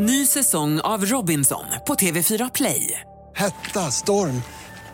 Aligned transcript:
Ny 0.00 0.26
säsong 0.26 0.80
av 0.80 1.04
Robinson 1.04 1.64
på 1.86 1.94
TV4 1.94 2.50
Play. 2.54 3.00
Hetta, 3.36 3.80
storm, 3.80 4.42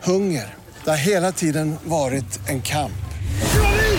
hunger. 0.03 0.53
Det 0.83 0.89
har 0.89 0.97
hela 0.97 1.31
tiden 1.31 1.75
varit 1.83 2.49
en 2.49 2.61
kamp. 2.61 3.05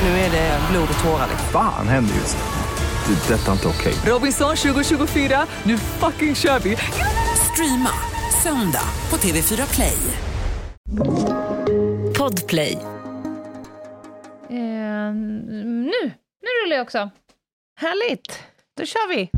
Nu 0.02 0.08
är 0.08 0.30
det 0.30 0.60
blod 0.70 0.88
och 0.98 1.04
tårar. 1.04 1.28
Fan 1.52 1.88
händer 1.88 2.14
just 2.14 2.36
nu. 2.36 3.14
Det. 3.14 3.34
Detta 3.34 3.48
är 3.48 3.52
inte 3.52 3.68
okej. 3.68 3.94
Robinson 4.12 4.56
2024, 4.56 5.46
nu 5.62 5.78
fucking 5.78 6.34
kör 6.34 6.58
vi! 6.58 6.76
Streama 7.52 7.90
söndag 8.42 8.88
på 9.08 9.16
TV4 9.16 9.74
Play. 9.74 9.98
Podplay. 12.18 12.72
Eh, 14.50 15.14
nu, 15.14 16.12
nu 16.42 16.48
rullar 16.64 16.76
jag 16.76 16.82
också. 16.82 17.10
Härligt! 17.80 18.38
Då 18.78 18.84
kör 18.84 19.16
vi! 19.16 19.30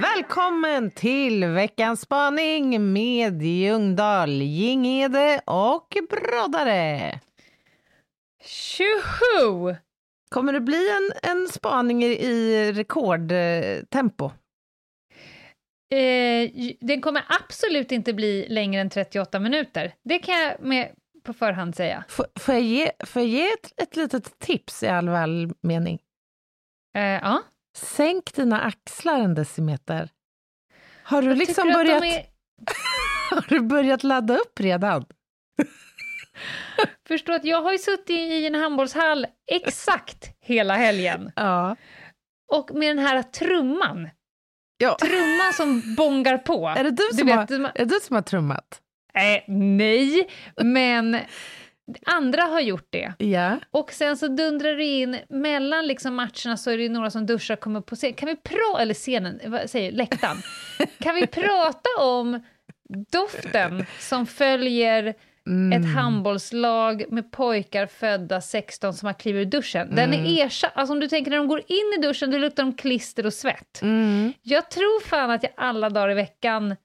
Välkommen 0.00 0.90
till 0.90 1.44
veckans 1.44 2.00
spaning 2.00 2.92
med 2.92 3.42
Ljungdahl, 3.42 4.30
Gingede 4.30 5.40
och 5.46 5.96
Broddare. 6.10 7.20
Tjoho! 8.44 9.76
Kommer 10.32 10.52
det 10.52 10.60
bli 10.60 10.88
en, 10.90 11.30
en 11.30 11.48
spaning 11.48 12.04
i, 12.04 12.72
rekordtempo? 12.72 14.30
Eh, 15.94 16.50
den 16.80 17.00
kommer 17.00 17.24
absolut 17.28 17.92
inte 17.92 18.12
bli 18.12 18.46
längre 18.48 18.80
än 18.80 18.90
38 18.90 19.40
minuter. 19.40 19.94
Det 20.04 20.18
kan 20.18 20.34
jag 20.40 20.60
med 20.60 20.94
på 21.24 21.32
förhand 21.32 21.76
säga. 21.76 22.04
Får, 22.08 22.26
får 22.40 22.54
jag 22.54 22.62
ge, 22.62 22.90
får 23.06 23.22
jag 23.22 23.28
ge 23.28 23.46
ett, 23.52 23.82
ett 23.82 23.96
litet 23.96 24.38
tips 24.38 24.82
i 24.82 24.88
all 24.88 25.08
välmening? 25.08 25.98
Eh, 26.96 27.02
ja. 27.02 27.42
Sänk 27.76 28.34
dina 28.34 28.60
axlar 28.60 29.20
en 29.20 29.34
decimeter. 29.34 30.08
Har 31.02 31.22
du 31.22 31.28
Jag 31.28 31.36
liksom 31.38 31.68
börjat, 31.72 32.04
är- 32.04 32.26
har 33.34 33.44
du 33.48 33.60
börjat 33.60 34.02
ladda 34.04 34.36
upp 34.36 34.60
redan? 34.60 35.04
Förstå 37.08 37.32
att 37.32 37.44
jag 37.44 37.62
har 37.62 37.72
ju 37.72 37.78
suttit 37.78 38.10
i 38.10 38.46
en 38.46 38.54
handbollshall 38.54 39.26
exakt 39.46 40.30
hela 40.40 40.74
helgen. 40.74 41.32
Ja. 41.36 41.76
Och 42.52 42.74
med 42.74 42.96
den 42.96 43.06
här 43.06 43.22
trumman, 43.22 44.08
ja. 44.78 44.96
trumman 45.00 45.52
som 45.52 45.94
bongar 45.96 46.38
på. 46.38 46.68
Är 46.68 46.84
det 46.84 46.90
du 46.90 47.08
Du 47.10 47.18
som, 47.18 47.26
vet, 47.26 47.50
har, 47.50 47.72
är 47.74 47.84
du 47.84 48.00
som 48.02 48.16
har 48.16 48.22
trummat? 48.22 48.80
Eh, 49.14 49.42
nej, 49.48 50.28
men 50.62 51.18
andra 52.06 52.42
har 52.42 52.60
gjort 52.60 52.86
det. 52.90 53.12
Ja. 53.18 53.58
Och 53.70 53.92
sen 53.92 54.16
så 54.16 54.28
dundrar 54.28 54.76
det 54.76 54.84
in, 54.84 55.18
mellan 55.28 55.86
liksom 55.86 56.14
matcherna 56.14 56.56
så 56.56 56.70
är 56.70 56.78
det 56.78 56.88
några 56.88 57.10
som 57.10 57.26
duschar 57.26 57.54
och 57.54 57.60
kommer 57.60 57.80
på 57.80 57.96
scen. 57.96 58.14
Kan 58.14 58.28
vi 58.28 58.36
prata, 58.36 58.82
eller 58.82 58.94
scenen, 58.94 59.40
vad 59.46 59.70
säger 59.70 59.92
läktaren. 59.92 60.36
Kan 61.00 61.14
vi 61.14 61.26
prata 61.26 61.88
om 62.00 62.42
doften 63.12 63.86
som 63.98 64.26
följer 64.26 65.14
Mm. 65.46 65.80
ett 65.82 65.94
handbollslag 65.94 67.04
med 67.10 67.30
pojkar 67.32 67.86
födda 67.86 68.40
16 68.40 68.94
som 68.94 69.06
har 69.06 69.12
klivit 69.14 69.46
ur 69.46 69.50
duschen. 69.50 69.94
Den 69.94 70.12
Mm. 70.14 70.26
är 70.26 70.46
ersatt, 70.46 70.72
alltså 70.74 70.92
om 70.92 71.00
du 71.00 71.08
tänker 71.08 71.30
när 71.30 71.38
de 71.38 71.48
går 71.48 71.62
in 71.66 71.92
i 71.98 72.02
duschen, 72.02 72.30
då 72.30 72.38
luktar 72.38 72.62
de 72.62 72.72
klister 72.74 73.26
och 73.26 73.32
svett. 73.34 73.82
Mm. 73.82 74.32
Jag 74.42 74.70
tror 74.70 75.00
fan 75.04 75.30
att 75.30 75.42
jag 75.42 75.52
alla 75.56 75.90
dagar 75.90 76.10
i 76.10 76.14
veckan 76.14 76.76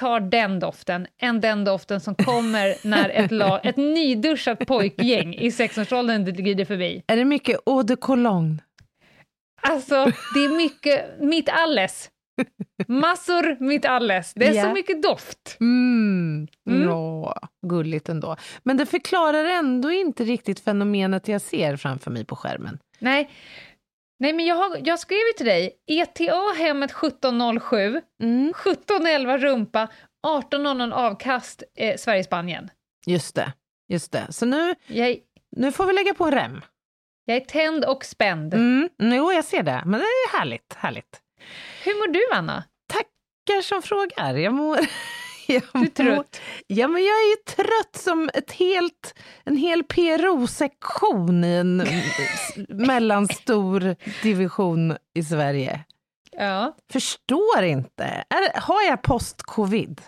tar 0.00 0.20
den 0.20 0.60
doften, 0.60 1.06
än 1.22 1.40
den 1.40 1.64
doften 1.64 2.00
som 2.00 2.14
kommer 2.14 2.74
när 2.88 3.08
ett, 3.08 3.30
lag, 3.32 3.60
ett 3.66 3.76
nyduschat 3.76 4.66
pojkgäng 4.66 5.34
i 5.34 5.50
16-årsåldern 5.50 6.24
glider 6.24 6.64
förbi. 6.64 7.02
Är 7.06 7.16
det 7.16 7.24
mycket 7.24 7.60
eau 7.66 7.82
de 7.82 7.96
cologne? 7.96 8.58
Alltså, 9.62 9.94
det 10.34 10.44
är 10.44 10.56
mycket 10.56 11.20
mitt 11.20 11.48
alles. 11.48 12.10
Massor 12.88 13.56
mitt 13.60 13.84
alles. 13.84 14.32
Det 14.34 14.46
är 14.48 14.52
Ja. 14.54 14.62
så 14.62 14.72
mycket 14.72 15.02
doft. 15.02 15.56
Mm. 15.60 16.48
Mm. 16.70 16.82
Ja, 16.88 17.34
gulligt 17.66 18.08
ändå. 18.08 18.36
Men 18.62 18.76
det 18.76 18.86
förklarar 18.86 19.44
ändå 19.44 19.90
inte 19.92 20.24
riktigt 20.24 20.60
fenomenet 20.60 21.28
jag 21.28 21.40
ser 21.40 21.76
framför 21.76 22.10
mig 22.10 22.24
på 22.24 22.36
skärmen. 22.36 22.78
Nej, 22.98 23.30
Nej 24.20 24.32
men 24.32 24.46
jag, 24.46 24.56
har, 24.56 24.76
jag 24.84 24.98
skrev 24.98 25.18
ju 25.18 25.32
till 25.36 25.46
dig, 25.46 25.72
ETA 25.86 26.52
hemmet 26.58 26.90
1707, 26.90 28.00
Mm. 28.22 28.48
1711 28.50 29.38
rumpa, 29.38 29.88
1800 30.38 30.96
avkast 30.96 31.62
eh, 31.78 31.96
Sverige-Spanien. 31.96 32.70
Just 33.06 33.34
det, 33.34 33.52
just 33.88 34.12
det. 34.12 34.26
Så 34.30 34.46
nu, 34.46 34.74
Jag, 34.86 35.16
nu 35.56 35.72
får 35.72 35.86
vi 35.86 35.92
lägga 35.92 36.14
på 36.14 36.24
en 36.24 36.32
rem. 36.32 36.60
jag 37.24 37.36
är 37.36 37.40
tänd 37.40 37.84
och 37.84 38.04
spänd. 38.04 38.54
Mm. 38.54 38.88
Jo, 38.98 39.32
jag 39.32 39.44
ser 39.44 39.62
det. 39.62 39.82
Men 39.86 40.00
det 40.00 40.06
är 40.06 40.38
härligt, 40.38 40.74
härligt. 40.76 41.20
Hur 41.84 41.94
mår 41.94 42.12
du, 42.12 42.20
Anna? 42.32 42.64
Tackar 42.86 43.62
som 43.62 43.82
frågar. 43.82 44.34
Jag 44.34 44.54
mår... 44.54 44.78
Jag 45.46 45.62
Du 45.72 45.80
är 45.80 45.86
trött. 45.86 46.40
Ja, 46.66 46.88
men 46.88 47.02
jag 47.02 47.14
är 47.14 47.30
ju 47.30 47.36
trött 47.56 47.96
som 47.96 48.30
ett 48.34 48.52
helt, 48.52 49.14
en 49.44 49.56
hel 49.56 49.84
PRO-sektion 49.84 51.44
i 51.44 51.54
en 51.54 51.76
mellanstor 52.68 53.96
division 54.22 54.96
i 55.14 55.22
Sverige. 55.22 55.80
Ja. 56.30 56.76
Förstår 56.92 57.62
inte. 57.62 58.04
Är, 58.04 58.60
har 58.60 58.82
jag 58.82 59.02
post-covid? 59.02 60.00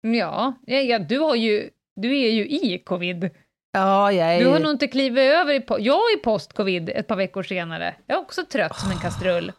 Ja, 0.00 0.52
ja, 0.66 0.98
du, 0.98 1.18
har 1.18 1.34
ju, 1.34 1.70
du 1.96 2.18
är 2.18 2.30
ju 2.30 2.48
i 2.48 2.78
covid. 2.78 3.30
Ja, 3.72 4.12
jag 4.12 4.34
är... 4.34 4.40
Du 4.40 4.46
har 4.46 4.58
nog 4.60 4.70
inte 4.70 4.88
klivit 4.88 5.32
över 5.32 5.54
i... 5.54 5.64
Jag 5.68 6.12
är 6.12 6.22
post-covid 6.22 6.88
ett 6.88 7.06
par 7.06 7.16
veckor 7.16 7.42
senare. 7.42 7.94
Jag 8.06 8.16
är 8.16 8.20
också 8.20 8.44
trött 8.44 8.78
som 8.78 8.90
en 8.90 8.98
kastrull. 8.98 9.52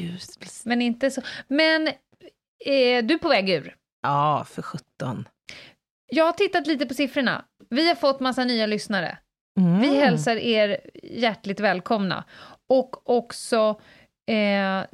Gud. 0.00 0.20
Men 0.64 0.82
inte 0.82 1.10
så... 1.10 1.22
Men 1.48 1.86
eh, 2.66 3.04
du 3.04 3.14
är 3.14 3.18
på 3.18 3.28
väg 3.28 3.50
ur. 3.50 3.76
Ja, 4.02 4.46
för 4.48 4.62
sjutton. 4.62 5.28
Jag 6.06 6.24
har 6.24 6.32
tittat 6.32 6.66
lite 6.66 6.86
på 6.86 6.94
siffrorna. 6.94 7.44
Vi 7.70 7.88
har 7.88 7.94
fått 7.94 8.20
massa 8.20 8.44
nya 8.44 8.66
lyssnare. 8.66 9.18
Mm. 9.60 9.80
Vi 9.80 9.96
hälsar 9.96 10.36
er 10.36 10.80
hjärtligt 11.02 11.60
välkomna. 11.60 12.24
Och 12.68 13.10
också 13.10 13.80
eh, 14.26 14.84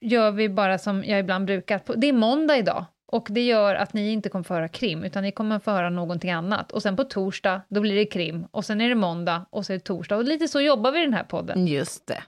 gör 0.00 0.30
vi 0.30 0.48
bara 0.48 0.78
som 0.78 1.04
jag 1.04 1.20
ibland 1.20 1.46
brukar. 1.46 1.80
Det 1.96 2.06
är 2.06 2.12
måndag 2.12 2.56
idag. 2.56 2.84
Och 3.06 3.26
det 3.30 3.46
gör 3.46 3.74
att 3.74 3.92
ni 3.92 4.12
inte 4.12 4.28
kommer 4.28 4.42
få 4.42 4.54
höra 4.54 4.68
krim, 4.68 5.04
utan 5.04 5.22
ni 5.22 5.32
kommer 5.32 5.58
få 5.58 5.70
höra 5.70 5.90
någonting 5.90 6.30
annat. 6.30 6.72
Och 6.72 6.82
sen 6.82 6.96
på 6.96 7.04
torsdag, 7.04 7.60
då 7.68 7.80
blir 7.80 7.94
det 7.94 8.04
krim. 8.04 8.46
Och 8.50 8.64
sen 8.64 8.80
är 8.80 8.88
det 8.88 8.94
måndag, 8.94 9.46
och 9.50 9.66
så 9.66 9.72
är 9.72 9.76
det 9.76 9.84
torsdag. 9.84 10.16
Och 10.16 10.24
lite 10.24 10.48
så 10.48 10.60
jobbar 10.60 10.92
vi 10.92 10.98
i 10.98 11.04
den 11.04 11.14
här 11.14 11.24
podden. 11.24 11.66
Just 11.66 12.06
det. 12.06 12.22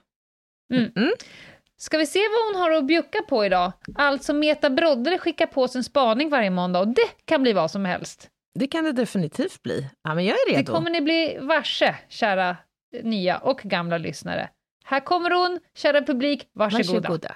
Ska 1.79 1.97
vi 1.97 2.05
se 2.05 2.19
vad 2.19 2.53
hon 2.55 2.61
har 2.63 2.71
att 2.77 2.85
bjucka 2.87 3.21
på 3.29 3.45
idag? 3.45 3.71
Alltså 3.95 4.33
Meta 4.33 4.69
Broddare 4.69 5.17
skickar 5.17 5.45
på 5.45 5.67
sin 5.67 5.83
spaning 5.83 6.29
varje 6.29 6.49
måndag 6.49 6.79
och 6.79 6.87
det 6.87 7.07
kan 7.25 7.41
bli 7.41 7.53
vad 7.53 7.71
som 7.71 7.85
helst. 7.85 8.29
Det 8.59 8.67
kan 8.67 8.83
det 8.83 8.91
definitivt 8.91 9.63
bli. 9.63 9.89
Ja, 10.03 10.15
men 10.15 10.25
jag 10.25 10.33
är 10.35 10.51
Det 10.51 10.57
redo. 10.59 10.73
kommer 10.73 10.89
ni 10.89 11.01
bli 11.01 11.37
varse, 11.41 11.95
kära 12.09 12.57
nya 13.03 13.37
och 13.37 13.59
gamla 13.63 13.97
lyssnare. 13.97 14.49
Här 14.85 14.99
kommer 14.99 15.31
hon, 15.31 15.59
kära 15.75 16.01
publik, 16.01 16.49
varsågoda. 16.53 17.09
Varsågoda. 17.09 17.35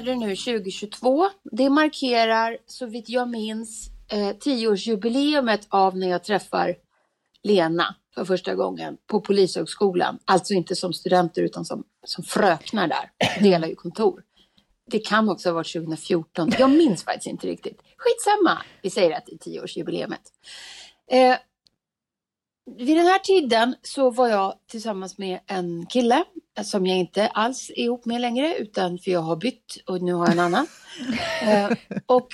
Är 0.00 0.04
det 0.04 0.16
nu 0.16 0.36
2022. 0.36 1.28
Det 1.52 1.70
markerar, 1.70 2.58
så 2.66 2.86
vitt 2.86 3.08
jag 3.08 3.28
minns, 3.28 3.90
eh, 4.12 4.36
tioårsjubileumet 4.36 5.66
av 5.68 5.96
när 5.96 6.08
jag 6.08 6.24
träffar 6.24 6.76
Lena 7.42 7.94
för 8.14 8.24
första 8.24 8.54
gången 8.54 8.96
på 9.06 9.20
Polishögskolan. 9.20 10.18
Alltså 10.24 10.54
inte 10.54 10.76
som 10.76 10.92
studenter 10.92 11.42
utan 11.42 11.64
som, 11.64 11.84
som 12.04 12.24
fröknar 12.24 12.88
där. 12.88 13.10
Delar 13.42 13.68
ju 13.68 13.74
kontor. 13.74 14.22
Det 14.90 14.98
kan 14.98 15.28
också 15.28 15.48
ha 15.48 15.54
varit 15.54 15.72
2014. 15.72 16.52
Jag 16.58 16.70
minns 16.70 17.04
faktiskt 17.04 17.26
inte 17.26 17.46
riktigt. 17.46 17.80
Skitsamma. 17.96 18.62
Vi 18.82 18.90
säger 18.90 19.16
att 19.16 19.26
det 19.26 19.34
är 19.34 19.38
tioårsjubileumet. 19.38 20.22
Eh, 21.10 21.36
vid 22.66 22.96
den 22.96 23.06
här 23.06 23.18
tiden 23.18 23.74
så 23.82 24.10
var 24.10 24.28
jag 24.28 24.54
tillsammans 24.70 25.18
med 25.18 25.40
en 25.46 25.86
kille 25.86 26.24
som 26.64 26.86
jag 26.86 26.98
inte 26.98 27.28
alls 27.28 27.70
är 27.70 27.82
ihop 27.82 28.04
med 28.04 28.20
längre 28.20 28.56
utan 28.56 28.98
för 28.98 29.10
jag 29.10 29.20
har 29.20 29.36
bytt 29.36 29.82
och 29.86 30.02
nu 30.02 30.12
har 30.12 30.26
jag 30.26 30.32
en 30.32 30.38
annan. 30.38 30.66
eh, 31.42 31.70
och 32.06 32.28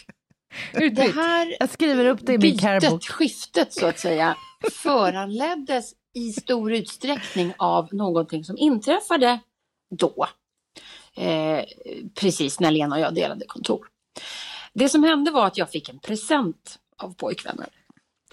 det 0.72 1.14
här 1.14 1.56
Jag 1.60 1.70
skriver 1.70 2.04
upp 2.04 2.20
det 2.22 2.32
i 2.32 2.38
min 2.38 2.56
bytet, 2.56 3.04
skiftet 3.04 3.72
så 3.72 3.86
att 3.86 3.98
säga, 3.98 4.36
föranleddes 4.72 5.92
i 6.14 6.32
stor 6.32 6.72
utsträckning 6.72 7.54
av 7.58 7.94
någonting 7.94 8.44
som 8.44 8.58
inträffade 8.58 9.38
då. 9.90 10.26
Eh, 11.16 11.58
eh, 11.58 11.64
precis 12.14 12.60
när 12.60 12.70
Lena 12.70 12.96
och 12.96 13.00
jag 13.00 13.14
delade 13.14 13.46
kontor. 13.46 13.86
Det 14.72 14.88
som 14.88 15.04
hände 15.04 15.30
var 15.30 15.46
att 15.46 15.58
jag 15.58 15.70
fick 15.70 15.88
en 15.88 15.98
present 15.98 16.78
av 16.96 17.14
pojkvännen. 17.14 17.70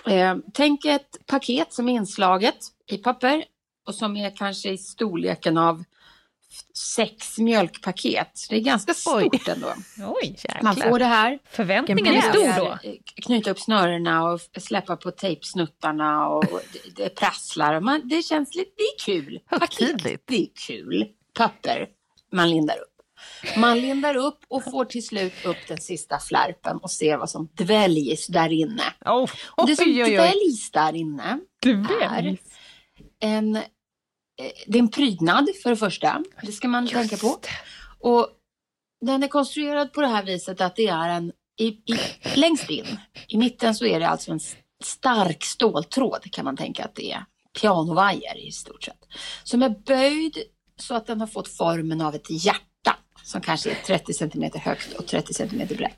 Eh, 0.06 0.36
tänk 0.54 0.86
ett 0.86 1.18
paket 1.26 1.74
som 1.74 1.90
är 1.90 1.94
inslaget 1.94 2.58
i 2.92 2.98
papper 2.98 3.44
och 3.88 3.96
som 3.96 4.18
är 4.18 4.36
kanske 4.36 4.70
i 4.70 4.78
storleken 4.78 5.58
av 5.58 5.84
sex 6.96 7.38
mjölkpaket. 7.38 8.46
Det 8.50 8.56
är 8.56 8.60
ganska 8.60 8.94
stort 8.94 9.34
Oj. 9.34 9.42
ändå. 9.48 9.74
Oj, 10.22 10.36
Man 10.62 10.76
får 10.76 11.00
det 11.00 11.06
här. 11.06 11.40
förväntningen 11.50 12.16
är 12.16 12.22
stor 12.22 12.58
då. 12.66 12.72
Eh, 12.84 12.96
Knyta 13.26 13.52
upp 13.52 13.60
snörena 13.60 14.24
och 14.24 14.40
släppa 14.60 14.96
på 14.98 15.12
tejpsnuttarna 15.12 16.28
och 16.28 16.44
det, 16.74 17.04
det 17.04 17.10
prasslar. 17.10 17.80
Man, 17.80 18.02
det 18.04 18.22
känns 18.22 18.56
lite, 18.56 18.72
det 18.78 18.84
är 18.84 19.00
kul. 19.06 19.40
Paket, 19.50 19.80
Högtidligt. 19.80 20.24
det 20.28 20.36
är 20.42 20.48
kul. 20.68 21.08
Papper, 21.38 21.88
man 22.32 22.50
lindar 22.50 22.76
upp. 22.76 22.93
Man 23.58 23.80
lindar 23.80 24.16
upp 24.16 24.40
och 24.48 24.64
får 24.64 24.86
till 24.86 25.06
slut 25.06 25.34
upp 25.46 25.58
den 25.68 25.78
sista 25.78 26.20
flärpen 26.20 26.78
och 26.78 26.92
ser 26.92 27.18
vad 27.18 27.30
som 27.30 27.50
dväljs 27.54 28.28
där 28.28 28.52
inne. 28.52 28.84
Oh, 29.06 29.30
Och 29.58 29.68
det 29.68 29.76
som 29.76 29.86
oj, 29.88 30.04
oj, 30.04 30.12
dväljs 30.12 30.72
där 30.72 30.96
inne 30.96 31.40
är 32.02 32.38
en, 33.20 33.56
eh, 33.56 33.62
det 34.68 34.78
är 34.78 34.82
en 34.82 34.92
prydnad 34.92 35.50
för 35.64 35.70
det 35.70 35.76
första. 35.76 36.24
Det 36.42 36.52
ska 36.52 36.68
man 36.68 36.88
tänka 36.88 37.18
på. 37.18 37.40
Och 38.00 38.30
den 39.06 39.24
är 39.24 39.28
konstruerad 39.28 39.94
på 39.94 40.02
det 40.02 40.08
här 40.08 40.24
viset 40.24 40.62
att 40.62 40.76
det 40.76 40.88
är 40.88 41.10
en, 41.10 41.32
i, 41.60 41.68
i, 41.68 42.00
längst 42.36 42.70
in, 42.70 42.98
i 43.28 43.38
mitten 43.38 43.76
så 43.76 43.86
är 43.86 44.00
det 44.00 44.08
alltså 44.08 44.32
en 44.32 44.40
stark 44.84 45.44
ståltråd 45.44 46.32
kan 46.32 46.46
man 46.46 46.58
tänka 46.58 46.86
att 46.86 46.96
det 46.96 47.12
är. 47.12 47.26
Pianovajer 47.62 48.48
i 48.48 48.52
stort 48.52 48.84
sett. 48.84 49.00
Som 49.44 49.64
är 49.64 49.70
böjd 49.70 50.38
så 50.78 50.96
att 50.96 51.08
den 51.08 51.20
har 51.20 51.28
fått 51.28 51.48
formen 51.48 52.02
av 52.02 52.16
ett 52.16 52.30
hjärta. 52.30 52.60
Som 53.24 53.42
kanske 53.42 53.72
är 53.72 53.76
30 53.76 54.14
centimeter 54.14 54.60
högt 54.60 54.94
och 54.94 55.08
30 55.08 55.34
centimeter 55.34 55.76
brett. 55.76 55.98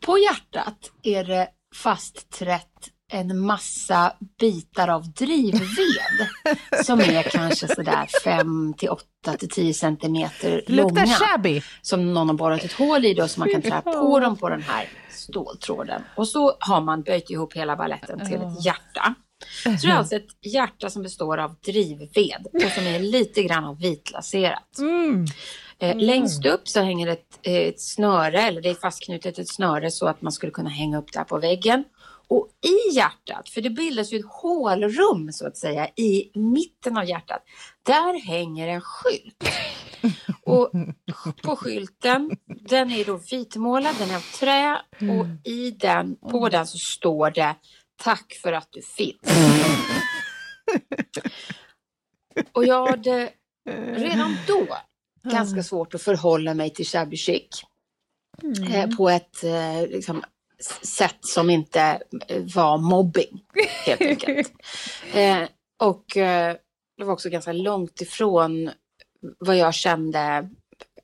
På 0.00 0.18
hjärtat 0.18 0.90
är 1.02 1.24
det 1.24 1.48
fastträtt 1.74 2.90
en 3.12 3.38
massa 3.40 4.12
bitar 4.40 4.88
av 4.88 5.12
drivved 5.12 6.28
som 6.84 7.00
är 7.00 7.22
kanske 7.22 7.74
sådär 7.74 8.08
5 8.24 8.74
till 8.74 8.88
8 8.88 9.02
till 9.38 9.48
10 9.48 9.74
centimeter 9.74 10.62
långa. 10.66 11.06
shabby. 11.06 11.62
Som 11.82 12.14
någon 12.14 12.28
har 12.28 12.34
borrat 12.34 12.64
ett 12.64 12.72
hål 12.72 13.04
i 13.04 13.14
då 13.14 13.28
så 13.28 13.40
man 13.40 13.50
kan 13.50 13.62
trä 13.62 13.80
på 13.80 14.20
dem 14.20 14.36
på 14.36 14.48
den 14.48 14.62
här 14.62 14.88
ståltråden. 15.10 16.02
Och 16.16 16.28
så 16.28 16.56
har 16.60 16.80
man 16.80 17.02
böjt 17.02 17.30
ihop 17.30 17.52
hela 17.52 17.76
balletten 17.76 18.26
till 18.26 18.42
ett 18.42 18.64
hjärta. 18.64 19.14
Så 19.62 19.86
det 19.86 19.92
är 19.92 19.96
alltså 19.96 20.16
ett 20.16 20.28
hjärta 20.42 20.90
som 20.90 21.02
består 21.02 21.38
av 21.38 21.54
drivved 21.66 22.46
och 22.52 22.70
som 22.74 22.86
är 22.86 22.98
lite 22.98 23.42
grann 23.42 23.64
av 23.64 23.78
vitlaserat. 23.78 24.78
Eh, 25.78 25.96
längst 25.96 26.46
upp 26.46 26.68
så 26.68 26.80
hänger 26.80 27.06
ett, 27.06 27.38
eh, 27.42 27.54
ett 27.54 27.80
snöre, 27.80 28.40
eller 28.40 28.62
det 28.62 28.68
är 28.68 28.74
fastknutet 28.74 29.38
ett 29.38 29.48
snöre 29.48 29.90
så 29.90 30.06
att 30.06 30.22
man 30.22 30.32
skulle 30.32 30.52
kunna 30.52 30.70
hänga 30.70 30.98
upp 30.98 31.12
det 31.12 31.18
här 31.18 31.24
på 31.24 31.38
väggen. 31.38 31.84
Och 32.28 32.48
i 32.66 32.94
hjärtat, 32.94 33.48
för 33.48 33.60
det 33.60 33.70
bildas 33.70 34.12
ju 34.12 34.18
ett 34.18 34.24
hålrum 34.28 35.32
så 35.32 35.46
att 35.46 35.56
säga 35.56 35.88
i 35.88 36.30
mitten 36.34 36.96
av 36.96 37.04
hjärtat, 37.04 37.42
där 37.82 38.26
hänger 38.26 38.68
en 38.68 38.80
skylt. 38.80 39.44
Och 40.42 40.70
på 41.42 41.56
skylten, 41.56 42.30
den 42.68 42.90
är 42.90 43.04
då 43.04 43.20
vitmålad, 43.30 43.94
den 43.98 44.10
är 44.10 44.16
av 44.16 44.38
trä 44.38 44.78
och 45.00 45.48
i 45.48 45.70
den, 45.70 46.16
på 46.30 46.48
den 46.48 46.66
så 46.66 46.78
står 46.78 47.30
det 47.30 47.54
Tack 47.96 48.32
för 48.42 48.52
att 48.52 48.68
du 48.70 48.82
finns. 48.82 49.20
Och 52.52 52.64
jag 52.64 52.86
hade 52.86 53.30
redan 53.96 54.36
då 54.46 54.66
ganska 55.30 55.62
svårt 55.62 55.94
att 55.94 56.02
förhålla 56.02 56.54
mig 56.54 56.70
till 56.70 56.86
shabby 56.86 57.16
chic. 57.16 57.64
Eh, 58.74 58.96
på 58.96 59.10
ett 59.10 59.44
eh, 59.44 59.86
liksom, 59.88 60.24
sätt 60.82 61.18
som 61.20 61.50
inte 61.50 61.80
eh, 62.28 62.42
var 62.54 62.78
mobbing, 62.78 63.44
helt 63.86 64.00
enkelt. 64.00 64.52
Och 65.82 66.04
det 66.96 67.04
var 67.04 67.12
också 67.12 67.30
ganska 67.30 67.52
långt 67.52 68.00
ifrån 68.00 68.70
vad 69.38 69.56
jag 69.56 69.74
kände 69.74 70.50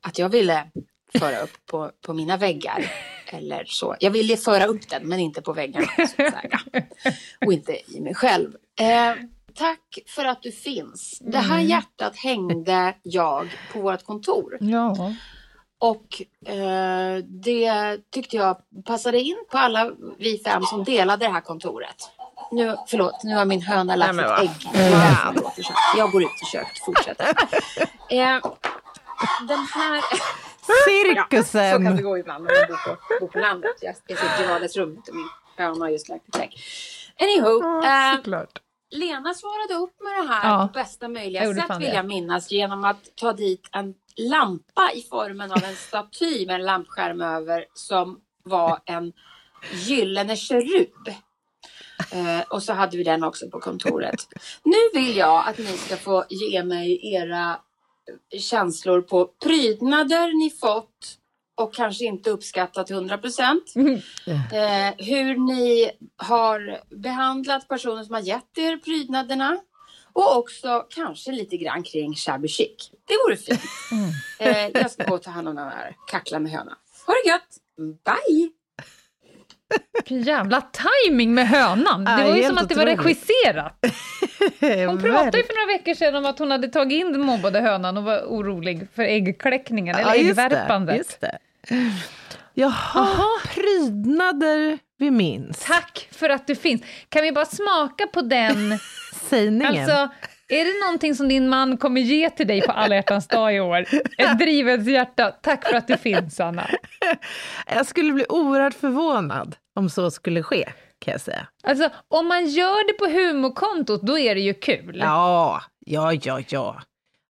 att 0.01 0.19
jag 0.19 0.29
ville 0.29 0.71
föra 1.19 1.39
upp 1.39 1.65
på, 1.65 1.91
på 2.01 2.13
mina 2.13 2.37
väggar. 2.37 2.91
Eller 3.33 3.65
så. 3.65 3.95
Jag 3.99 4.11
ville 4.11 4.37
föra 4.37 4.65
upp 4.65 4.89
den, 4.89 5.07
men 5.07 5.19
inte 5.19 5.41
på 5.41 5.53
väggarna. 5.53 5.87
Så 5.95 6.01
att 6.01 6.15
säga. 6.15 6.59
Och 7.45 7.53
inte 7.53 7.91
i 7.91 8.01
mig 8.01 8.15
själv. 8.15 8.55
Eh, 8.79 9.13
tack 9.55 9.99
för 10.07 10.25
att 10.25 10.43
du 10.43 10.51
finns. 10.51 11.17
Det 11.21 11.37
här 11.37 11.59
hjärtat 11.59 12.15
hängde 12.15 12.95
jag 13.03 13.57
på 13.73 13.79
vårt 13.79 14.05
kontor. 14.05 14.57
Ja. 14.61 15.13
Och 15.79 16.21
eh, 16.51 17.17
det 17.23 17.97
tyckte 18.11 18.37
jag 18.37 18.57
passade 18.85 19.19
in 19.19 19.37
på 19.51 19.57
alla 19.57 19.91
vi 20.17 20.41
fem 20.45 20.63
som 20.63 20.83
delade 20.83 21.25
det 21.25 21.31
här 21.31 21.41
kontoret. 21.41 22.11
Nu, 22.51 22.75
förlåt, 22.87 23.23
nu 23.23 23.35
har 23.35 23.45
min 23.45 23.61
höna 23.61 23.95
lagt 23.95 24.15
Nej, 24.15 24.25
ett 24.25 24.41
ägg. 24.41 24.51
Jag 25.97 26.11
går 26.11 26.23
ut 26.23 26.29
i 26.43 26.45
köket, 26.45 26.85
fortsätter. 26.85 27.27
Eh, 28.09 28.39
den 29.47 29.67
här... 29.73 30.03
Ja, 30.67 30.73
så 30.73 30.89
kan 31.09 31.15
det 31.15 31.29
Cirkusen. 31.31 32.03
gå 32.03 32.17
ibland 32.17 32.43
när 32.43 32.53
man 32.59 32.67
bor 32.67 32.95
på, 32.95 33.19
bor 33.19 33.27
på 33.27 33.39
landet. 33.39 33.71
Jag, 33.81 33.95
jag 34.07 34.17
sitter 34.17 34.43
i 34.43 34.47
vardagsrummet 34.47 35.07
och 35.07 35.15
min 35.15 35.29
höna 35.57 35.85
har 35.85 35.89
just 35.89 36.09
lagt 36.09 36.27
ett 36.35 36.41
ägg. 36.41 36.55
Anywho, 37.19 37.83
eh, 37.83 38.15
Såklart. 38.15 38.59
Lena 38.93 39.33
svarade 39.33 39.73
upp 39.73 39.93
med 40.01 40.11
det 40.27 40.33
här 40.33 40.49
Ja. 40.49 40.67
på 40.67 40.73
bästa 40.79 41.07
möjliga 41.07 41.53
sätt 41.53 41.79
vill 41.79 41.93
jag 41.93 42.05
minnas 42.05 42.51
genom 42.51 42.83
att 42.85 43.15
ta 43.15 43.33
dit 43.33 43.69
en 43.71 43.93
lampa 44.15 44.91
i 44.93 45.01
formen 45.09 45.51
av 45.51 45.63
en 45.63 45.75
staty 45.75 46.45
med 46.45 46.55
en 46.55 46.63
lampskärm 46.65 47.21
över 47.21 47.65
som 47.73 48.19
var 48.43 48.79
en 48.85 49.13
gyllene 49.73 50.35
kerub. 50.35 51.07
Eh, 52.11 52.41
och 52.49 52.63
så 52.63 52.73
hade 52.73 52.97
vi 52.97 53.03
den 53.03 53.23
också 53.23 53.49
på 53.49 53.59
kontoret. 53.59 54.27
Nu 54.63 54.77
vill 55.01 55.17
jag 55.17 55.47
att 55.47 55.57
ni 55.57 55.65
ska 55.77 55.95
få 55.97 56.25
ge 56.29 56.63
mig 56.63 57.13
era 57.13 57.59
känslor 58.39 59.01
på 59.01 59.25
prydnader 59.43 60.43
ni 60.43 60.49
fått 60.49 61.17
och 61.55 61.73
kanske 61.73 62.05
inte 62.05 62.29
uppskattat 62.29 62.91
100 62.91 63.17
procent. 63.17 63.63
Eh, 64.53 64.93
hur 64.97 65.37
ni 65.37 65.91
har 66.17 66.79
behandlat 66.95 67.67
personer 67.67 68.03
som 68.03 68.13
har 68.13 68.21
gett 68.21 68.57
er 68.57 68.77
prydnaderna. 68.77 69.57
Och 70.13 70.37
också 70.37 70.85
kanske 70.89 71.31
lite 71.31 71.57
grann 71.57 71.83
kring 71.83 72.15
shabby 72.15 72.47
chic. 72.47 72.91
Det 73.07 73.13
vore 73.25 73.37
fint. 73.37 73.61
Eh, 74.39 74.67
jag 74.73 74.91
ska 74.91 75.03
gå 75.03 75.15
och 75.15 75.23
ta 75.23 75.31
hand 75.31 75.47
om 75.47 75.55
den 75.55 75.67
här 75.67 75.95
kackla 76.07 76.39
med 76.39 76.51
höna. 76.51 76.77
Ha 77.05 77.13
det 77.13 77.29
gött! 77.29 77.57
Bye! 77.77 78.60
Vilken 79.93 80.21
jävla 80.23 80.61
timing 80.61 81.33
med 81.33 81.47
hönan. 81.47 82.03
Det 82.03 82.11
Ja, 82.11 82.27
var 82.27 82.35
ju 82.35 82.43
som 82.43 82.57
att 82.57 82.69
det 82.69 82.75
var 82.75 82.85
regisserat. 82.85 83.79
Hon 84.87 85.01
pratade 85.01 85.37
ju 85.37 85.43
för 85.43 85.53
några 85.67 85.77
veckor 85.77 85.93
sedan 85.93 86.15
om 86.15 86.25
att 86.25 86.39
hon 86.39 86.51
hade 86.51 86.67
tagit 86.67 87.01
in 87.01 87.11
den 87.11 87.21
mobbade 87.21 87.59
hönan 87.59 87.97
och 87.97 88.03
var 88.03 88.19
orolig 88.19 88.87
för 88.95 89.03
äggkläckningen, 89.03 89.95
eller 89.95 90.11
det, 90.13 90.19
äggvärpandet. 90.19 90.97
just 90.97 91.21
det. 91.21 91.37
Jaha, 92.53 93.25
prydnader 93.53 94.79
vi 94.97 95.11
minns. 95.11 95.65
Tack 95.67 96.07
för 96.11 96.29
att 96.29 96.47
du 96.47 96.55
finns. 96.55 96.81
Kan 97.09 97.21
vi 97.23 97.31
bara 97.31 97.45
smaka 97.45 98.07
på 98.13 98.21
den? 98.21 98.79
Sägningen. 99.29 99.67
Alltså, 99.89 100.09
är 100.51 100.65
det 100.65 100.85
någonting 100.85 101.15
som 101.15 101.27
din 101.27 101.49
man 101.49 101.77
kommer 101.77 102.01
ge 102.01 102.29
till 102.29 102.47
dig 102.47 102.61
på 102.61 102.71
alla 102.71 102.95
hjärtans 102.95 103.27
dag 103.27 103.55
i 103.55 103.59
år? 103.59 103.85
Ett 104.17 104.39
drivets 104.39 104.87
hjärta. 104.87 105.31
Tack 105.31 105.67
för 105.67 105.75
att 105.75 105.87
du 105.87 105.97
finns, 105.97 106.39
Anna. 106.39 106.69
Jag 107.67 107.85
skulle 107.85 108.13
bli 108.13 108.25
oerhört 108.29 108.73
förvånad 108.73 109.55
om 109.75 109.89
så 109.89 110.11
skulle 110.11 110.43
ske, 110.43 110.69
kan 110.99 111.11
jag 111.11 111.21
säga. 111.21 111.47
Alltså, 111.63 111.89
om 112.07 112.27
man 112.27 112.47
gör 112.47 112.87
det 112.87 112.93
på 112.93 113.05
humorkontot, 113.05 114.01
då 114.01 114.19
är 114.19 114.35
det 114.35 114.41
ju 114.41 114.53
kul. 114.53 114.97
Ja, 114.99 115.61
ja, 115.79 116.13
ja, 116.13 116.41
ja. 116.49 116.81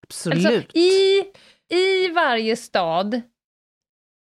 Absolut. 0.02 0.46
Alltså, 0.46 0.78
i, 0.78 1.24
I 1.68 2.08
varje 2.08 2.56
stad 2.56 3.22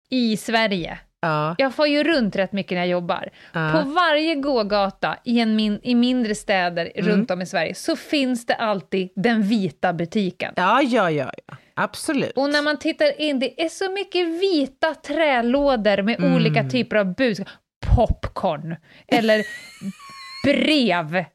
i 0.09 0.37
Sverige, 0.37 0.99
ja, 1.21 1.55
jag 1.57 1.73
får 1.75 1.87
ju 1.87 2.03
runt 2.03 2.35
rätt 2.35 2.51
mycket 2.53 2.71
när 2.75 2.79
jag 2.81 2.87
jobbar, 2.87 3.29
ja. 3.53 3.71
på 3.73 3.89
varje 3.89 4.35
gågata 4.35 5.17
i, 5.23 5.39
en 5.39 5.55
min, 5.55 5.79
i 5.83 5.95
mindre 5.95 6.35
städer 6.35 6.91
Mm. 6.95 7.11
runt 7.11 7.31
om 7.31 7.41
i 7.41 7.45
Sverige 7.45 7.75
så 7.75 7.95
finns 7.95 8.45
det 8.45 8.55
alltid 8.55 9.09
den 9.15 9.41
vita 9.43 9.93
butiken. 9.93 10.53
ja, 10.55 10.81
ja, 10.81 11.11
ja, 11.11 11.31
ja. 11.47 11.55
Absolut. 11.73 12.31
Och 12.37 12.49
när 12.49 12.61
man 12.61 12.79
tittar 12.79 13.21
in, 13.21 13.39
det 13.39 13.61
är 13.63 13.69
så 13.69 13.91
mycket 13.91 14.27
vita 14.27 14.95
trälådor 14.95 16.01
med 16.01 16.19
Mm. 16.19 16.35
olika 16.35 16.63
typer 16.63 16.95
av 16.95 17.15
budskap. 17.15 17.47
Popcorn, 17.95 18.75
eller 19.07 19.45
brev. 20.45 21.25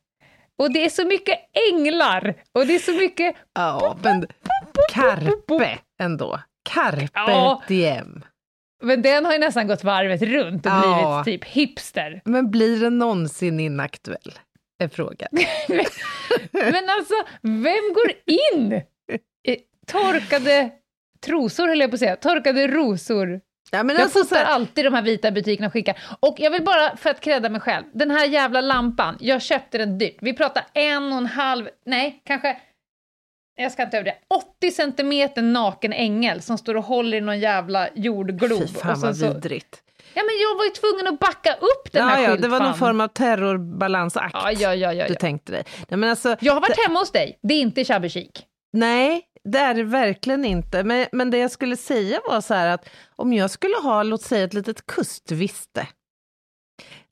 Och 0.59 0.73
det 0.73 0.85
är 0.85 0.89
så 0.91 1.05
mycket 1.05 1.39
änglar, 1.73 2.35
och 2.55 2.67
det 2.67 2.75
är 2.75 2.79
så 2.79 2.93
mycket... 2.93 3.35
Ja, 3.55 3.97
men 4.03 4.27
Carpe 4.93 5.79
ändå. 6.01 6.41
Carpe 6.71 7.09
Ja. 7.15 7.63
diem. 7.69 8.23
Men 8.85 9.03
den 9.03 9.25
har 9.25 9.33
ju 9.33 9.39
nästan 9.39 9.67
gått 9.67 9.85
varvet 9.85 10.23
runt 10.23 10.67
och 10.67 10.73
Ja. 10.73 11.23
blivit 11.25 11.43
typ 11.43 11.51
hipster. 11.53 12.21
Men 12.31 12.51
blir 12.51 12.81
den 12.81 12.99
någonsin 12.99 13.61
inaktuell? 13.61 14.39
Är 14.79 14.89
frågan. 14.89 15.29
Men 16.53 16.89
alltså, 16.89 17.15
vem 17.43 17.95
går 17.95 18.13
in? 18.27 18.73
i 19.49 19.57
Torkade 19.87 20.71
trosor 21.27 21.69
höll 21.69 21.81
jag 21.81 21.91
på 21.91 21.95
att 21.95 22.01
säga, 22.01 22.17
torkade 22.17 22.67
rosor. 22.67 23.41
Ja, 23.71 23.83
men 23.83 23.97
Jag 23.97 24.03
alltså, 24.03 24.19
så 24.19 24.25
fotar 24.25 24.45
här, 24.45 24.53
alltid 24.55 24.85
de 24.85 24.95
här 24.95 25.03
vita 25.03 25.31
butikerna 25.31 25.67
och 25.67 25.73
skickar. 25.73 25.99
Och 26.21 26.35
jag 26.39 26.51
vill 26.51 26.63
bara, 26.65 26.97
för 26.97 27.11
att 27.11 27.21
credda 27.21 27.49
mig 27.49 27.61
själv, 27.61 27.85
den 27.93 28.11
här 28.11 28.27
jävla 28.27 28.61
lampan, 28.61 29.17
jag 29.21 29.43
köpte 29.43 29.79
den 29.79 29.99
dyrt. 29.99 30.17
Vi 30.21 30.33
pratar 30.33 30.65
en 30.75 31.13
och 31.13 31.19
en 31.19 31.27
halv, 31.27 31.69
nej, 31.87 32.23
kanske, 32.25 32.57
jag 33.57 33.73
ska 33.73 33.83
inte 33.83 33.97
överdriva, 33.97 34.17
80 34.59 34.71
centimeter 34.71 35.43
naken 35.43 35.93
ängel 35.93 36.43
som 36.43 36.59
står 36.59 36.77
och 36.77 36.85
håller 36.85 37.17
i 37.17 37.21
någon 37.21 37.41
jävla 37.41 37.89
jordglob. 37.95 38.61
fy 38.61 38.67
fan 38.75 38.93
och 38.93 38.99
vad 39.01 39.17
så, 39.17 39.33
vidrigt. 39.33 39.83
ja 40.15 40.23
men 40.23 40.35
jag 40.43 40.57
var 40.57 40.65
ju 40.65 40.71
tvungen 40.71 41.07
att 41.15 41.19
backa 41.21 41.55
upp 41.55 41.93
den 41.93 42.03
Ja, 42.03 42.09
här 42.15 42.23
ja, 42.23 42.37
det 42.37 42.49
var 42.49 42.59
någon 42.59 42.69
skyltfan. 42.69 42.79
form 42.89 43.01
av 43.01 43.09
terrorbalansakt 43.09 44.35
Ja, 44.35 44.53
ja, 44.53 44.75
ja, 44.75 44.93
ja, 44.93 45.07
du 45.07 45.13
ja. 45.13 45.19
tänkte 45.21 45.53
dig. 45.53 45.65
Nej, 45.89 45.99
men 45.99 46.11
alltså, 46.11 46.37
Jag 46.41 46.53
har 46.55 46.61
varit 46.61 46.87
hemma 46.87 46.99
hos 46.99 47.13
dig, 47.13 47.39
det 47.43 47.55
är 47.55 47.61
inte 47.61 47.85
shabby 47.85 48.09
chic. 48.09 48.31
Nej, 48.73 49.23
det 49.45 49.59
är 49.59 49.75
det 49.75 49.83
verkligen 49.83 50.45
inte. 50.45 50.85
Men, 50.85 51.07
men 51.13 51.31
det 51.31 51.39
jag 51.39 51.51
skulle 51.51 51.77
säga 51.77 52.21
var 52.29 52.41
så 52.41 52.55
här 52.55 52.67
att 52.69 52.89
om 53.17 53.33
jag 53.33 53.51
skulle 53.51 53.77
ha, 53.83 54.03
låt 54.03 54.23
säga 54.23 54.45
ett 54.45 54.55
litet 54.55 54.87
kustviste, 54.87 55.87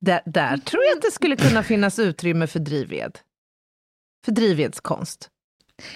där, 0.01 0.21
där 0.25 0.57
tror 0.57 0.83
jag 0.85 0.97
att 0.97 1.03
det 1.03 1.11
skulle 1.11 1.37
kunna 1.37 1.63
finnas 1.63 1.99
utrymme 1.99 2.47
för 2.47 2.59
drivved. 2.59 3.19
För 4.25 4.33
drivvedskonst. 4.33 5.29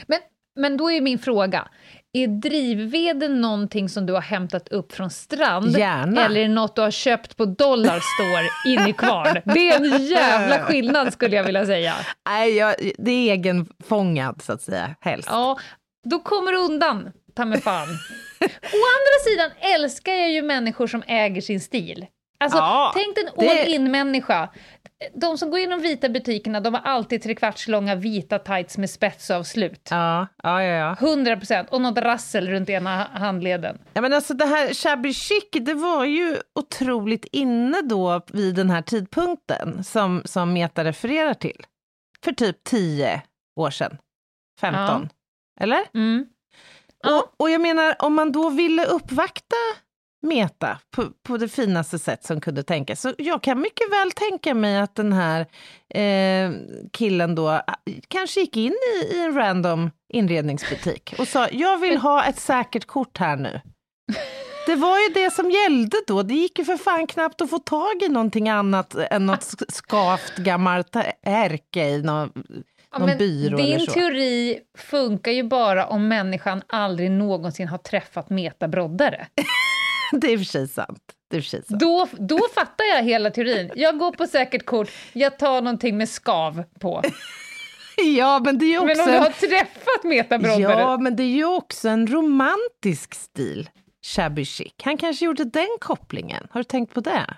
Men, 0.07 0.19
men 0.57 0.77
då 0.77 0.91
är 0.91 1.01
min 1.01 1.19
fråga, 1.19 1.69
är 2.13 2.27
drivveden 2.27 3.41
någonting 3.41 3.89
som 3.89 4.07
du 4.07 4.13
har 4.13 4.21
hämtat 4.21 4.69
upp 4.69 4.93
från 4.93 5.11
strand? 5.11 5.79
Gärna. 5.79 6.25
Eller 6.25 6.41
är 6.41 6.49
det 6.49 6.55
något 6.55 6.77
du 6.77 6.83
har 6.83 6.91
köpt 6.91 7.37
på 7.37 7.45
Dollarstore 7.45 8.49
in 8.67 8.87
i 8.89 8.93
kvarn? 8.93 9.43
Det 9.55 9.69
är 9.71 9.77
en 9.77 10.07
jävla 10.07 10.59
skillnad 10.59 11.13
skulle 11.13 11.37
jag 11.37 11.45
vilja 11.45 11.67
säga. 11.67 11.95
Nej, 12.29 12.57
jag, 12.57 12.75
det 12.99 13.11
är 13.11 13.33
egenfångad 13.33 14.43
så 14.43 14.53
att 14.53 14.63
säga, 14.63 14.95
helst. 15.01 15.29
Ja, 15.33 15.59
då 16.05 16.19
kommer 16.19 16.53
du 16.53 16.59
undan, 16.59 17.13
ta 17.37 17.45
mig 17.45 17.61
fan. 17.61 17.89
Å 18.41 18.83
andra 18.97 19.17
sidan 19.31 19.51
älskar 19.75 20.13
jag 20.13 20.31
ju 20.31 20.43
människor 20.43 20.87
som 20.87 21.03
äger 21.07 21.41
sin 21.41 21.61
stil. 21.61 22.07
Alltså, 22.41 22.59
Ja, 22.59 22.93
tänk 22.95 23.19
en 23.19 23.49
all-in-människa. 23.51 24.49
De 25.15 25.39
som 25.39 25.51
går 25.51 25.61
in 25.61 25.69
i 25.69 25.71
de 25.71 25.81
vita 25.83 26.09
butikerna, 26.09 26.61
de 26.61 26.75
har 26.75 26.81
alltid 26.81 27.23
trekvartslånga 27.23 27.95
vita 27.95 28.39
tights 28.39 28.79
med 28.79 28.91
spetsavslut. 28.91 29.89
Ja, 29.91 30.27
ja, 30.43 30.63
ja. 30.63 30.97
ja. 31.01 31.09
100 31.09 31.37
procent, 31.37 31.69
och 31.71 31.81
något 31.81 31.99
rassel 31.99 32.49
runt 32.49 32.69
ena 32.69 33.05
handleden. 33.05 33.79
Ja, 33.93 34.01
men 34.01 34.13
alltså 34.13 34.35
det 34.35 34.47
här 34.47 34.75
shabby 34.75 35.13
chic, 35.13 35.45
det 35.53 35.75
var 35.75 36.05
ju 36.05 36.37
otroligt 36.55 37.25
inne 37.33 37.83
då 37.83 38.21
vid 38.33 38.55
den 38.55 38.71
här 38.71 38.83
tidpunkten 38.83 39.85
som, 39.85 40.23
som 40.25 40.53
Meta 40.53 40.85
refererar 40.85 41.35
till. 41.35 41.67
För 42.25 42.33
typ 42.33 42.65
10 42.65 43.23
år 43.61 43.71
sedan. 43.71 43.99
15. 44.61 45.09
Eller? 45.61 45.85
Mm. 45.95 46.27
Ja. 47.03 47.19
Och, 47.19 47.35
och 47.41 47.51
jag 47.51 47.61
menar, 47.61 47.97
om 47.99 48.15
man 48.15 48.33
då 48.33 48.51
ville 48.51 48.87
uppvakta 48.87 49.57
Meta 50.27 50.79
på, 50.97 51.05
på 51.23 51.37
det 51.37 51.49
finaste 51.49 51.99
sätt 51.99 52.25
som 52.25 52.41
kunde 52.41 52.63
tänkas, 52.63 53.01
så 53.01 53.13
jag 53.19 53.43
kan 53.43 53.61
mycket 53.61 53.93
väl 53.93 54.13
tänka 54.13 54.55
mig 54.55 54.77
att 54.79 54.95
den 54.95 55.13
här 55.13 55.41
eh, 55.95 56.51
killen 56.93 57.35
då 57.35 57.49
ah, 57.49 57.63
kanske 58.09 58.41
gick 58.41 58.57
in 58.57 58.75
i, 58.95 59.15
i 59.15 59.25
en 59.25 59.35
random 59.35 59.91
inredningsbutik 60.13 61.15
och 61.19 61.29
sa 61.29 61.49
jag 61.53 61.79
vill 61.79 61.97
ha 61.97 62.25
ett 62.25 62.39
säkert 62.39 62.85
kort 62.87 63.19
här 63.19 63.37
nu. 63.37 63.61
Det 64.67 64.75
var 64.77 64.99
ju 64.99 65.15
det 65.15 65.31
som 65.31 65.51
gällde 65.51 65.97
då. 66.07 66.23
Det 66.23 66.35
gick 66.35 66.59
ju 66.59 66.65
för 66.65 66.77
fan 66.77 67.07
knappt 67.07 67.41
att 67.41 67.51
få 67.51 67.59
tag 67.59 68.03
i 68.03 68.09
någonting 68.09 68.49
annat 68.49 68.95
än 68.95 69.27
något 69.27 69.41
sk- 69.41 69.73
skavt 69.73 70.37
gammalt 70.37 70.97
ärke 71.23 71.89
i 71.89 72.03
någon, 72.03 72.33
Ja, 72.93 72.99
någon 72.99 73.19
byrå 73.19 73.57
din 73.57 73.67
eller 73.75 73.87
så. 73.87 73.93
teori 73.93 74.59
funkar 74.79 75.33
ju 75.33 75.43
bara 75.43 75.87
om 75.87 76.09
människan 76.09 76.63
aldrig 76.67 77.11
någonsin 77.11 77.69
har 77.69 77.79
träffat 77.79 78.31
metabroddare. 78.31 79.27
Det 80.21 80.27
är 80.27 80.33
i 80.33 80.37
och 80.37 80.41
för 80.41 80.45
sig 80.45 80.69
sant. 80.69 81.13
Då, 81.69 82.09
då 82.13 82.39
fattar 82.55 82.85
jag 82.95 83.03
hela 83.03 83.31
teorin. 83.31 83.71
Jag 83.75 83.99
går 83.99 84.13
på 84.13 84.27
säkert 84.27 84.67
kort, 84.67 84.91
jag 85.13 85.39
tar 85.39 85.63
någonting 85.63 85.97
med 85.97 86.09
skav 86.09 86.63
på. 86.81 87.03
Ja, 88.17 88.41
men 88.45 88.59
det 88.59 88.65
är 88.65 88.69
ju 88.69 88.79
också 88.79 88.87
Men 88.87 89.01
om 89.01 89.07
du 89.07 89.19
har 89.19 89.31
träffat 89.31 90.05
metabroddare... 90.05 90.81
Ja, 90.81 90.99
men 90.99 91.17
det 91.17 91.23
är 91.23 91.37
ju 91.37 91.45
också 91.45 91.89
en 91.89 92.07
romantisk 92.07 93.15
stil, 93.15 93.71
shabby 94.07 94.45
chic. 94.45 94.73
Han 94.83 94.97
kanske 94.97 95.25
gjorde 95.25 95.45
den 95.45 95.77
kopplingen. 95.81 96.49
Har 96.51 96.61
du 96.61 96.65
tänkt 96.65 96.95
på 96.95 97.01
det? 97.01 97.37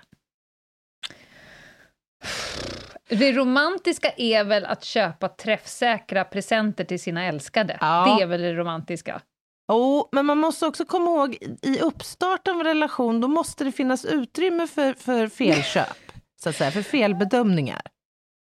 Det 3.09 3.31
romantiska 3.31 4.11
är 4.17 4.43
väl 4.43 4.65
att 4.65 4.83
köpa 4.83 5.27
träffsäkra 5.27 6.23
presenter 6.23 6.83
till 6.83 6.99
sina 6.99 7.25
älskade. 7.25 7.77
Ja. 7.81 8.15
Det 8.17 8.23
är 8.23 8.27
väl 8.27 8.41
det 8.41 8.53
romantiska. 8.53 9.21
Oh, 9.69 10.05
men 10.11 10.25
man 10.25 10.37
måste 10.37 10.67
också 10.67 10.85
komma 10.85 11.11
ihåg, 11.11 11.37
i 11.61 11.79
uppstarten 11.79 12.53
av 12.53 12.59
en 12.59 12.65
relation, 12.65 13.21
då 13.21 13.27
måste 13.27 13.63
det 13.63 13.71
finnas 13.71 14.05
utrymme 14.05 14.67
för, 14.67 14.93
för 14.93 15.27
felköp, 15.27 15.97
så 16.43 16.49
att 16.49 16.55
säga, 16.55 16.71
för 16.71 16.81
felbedömningar. 16.81 17.81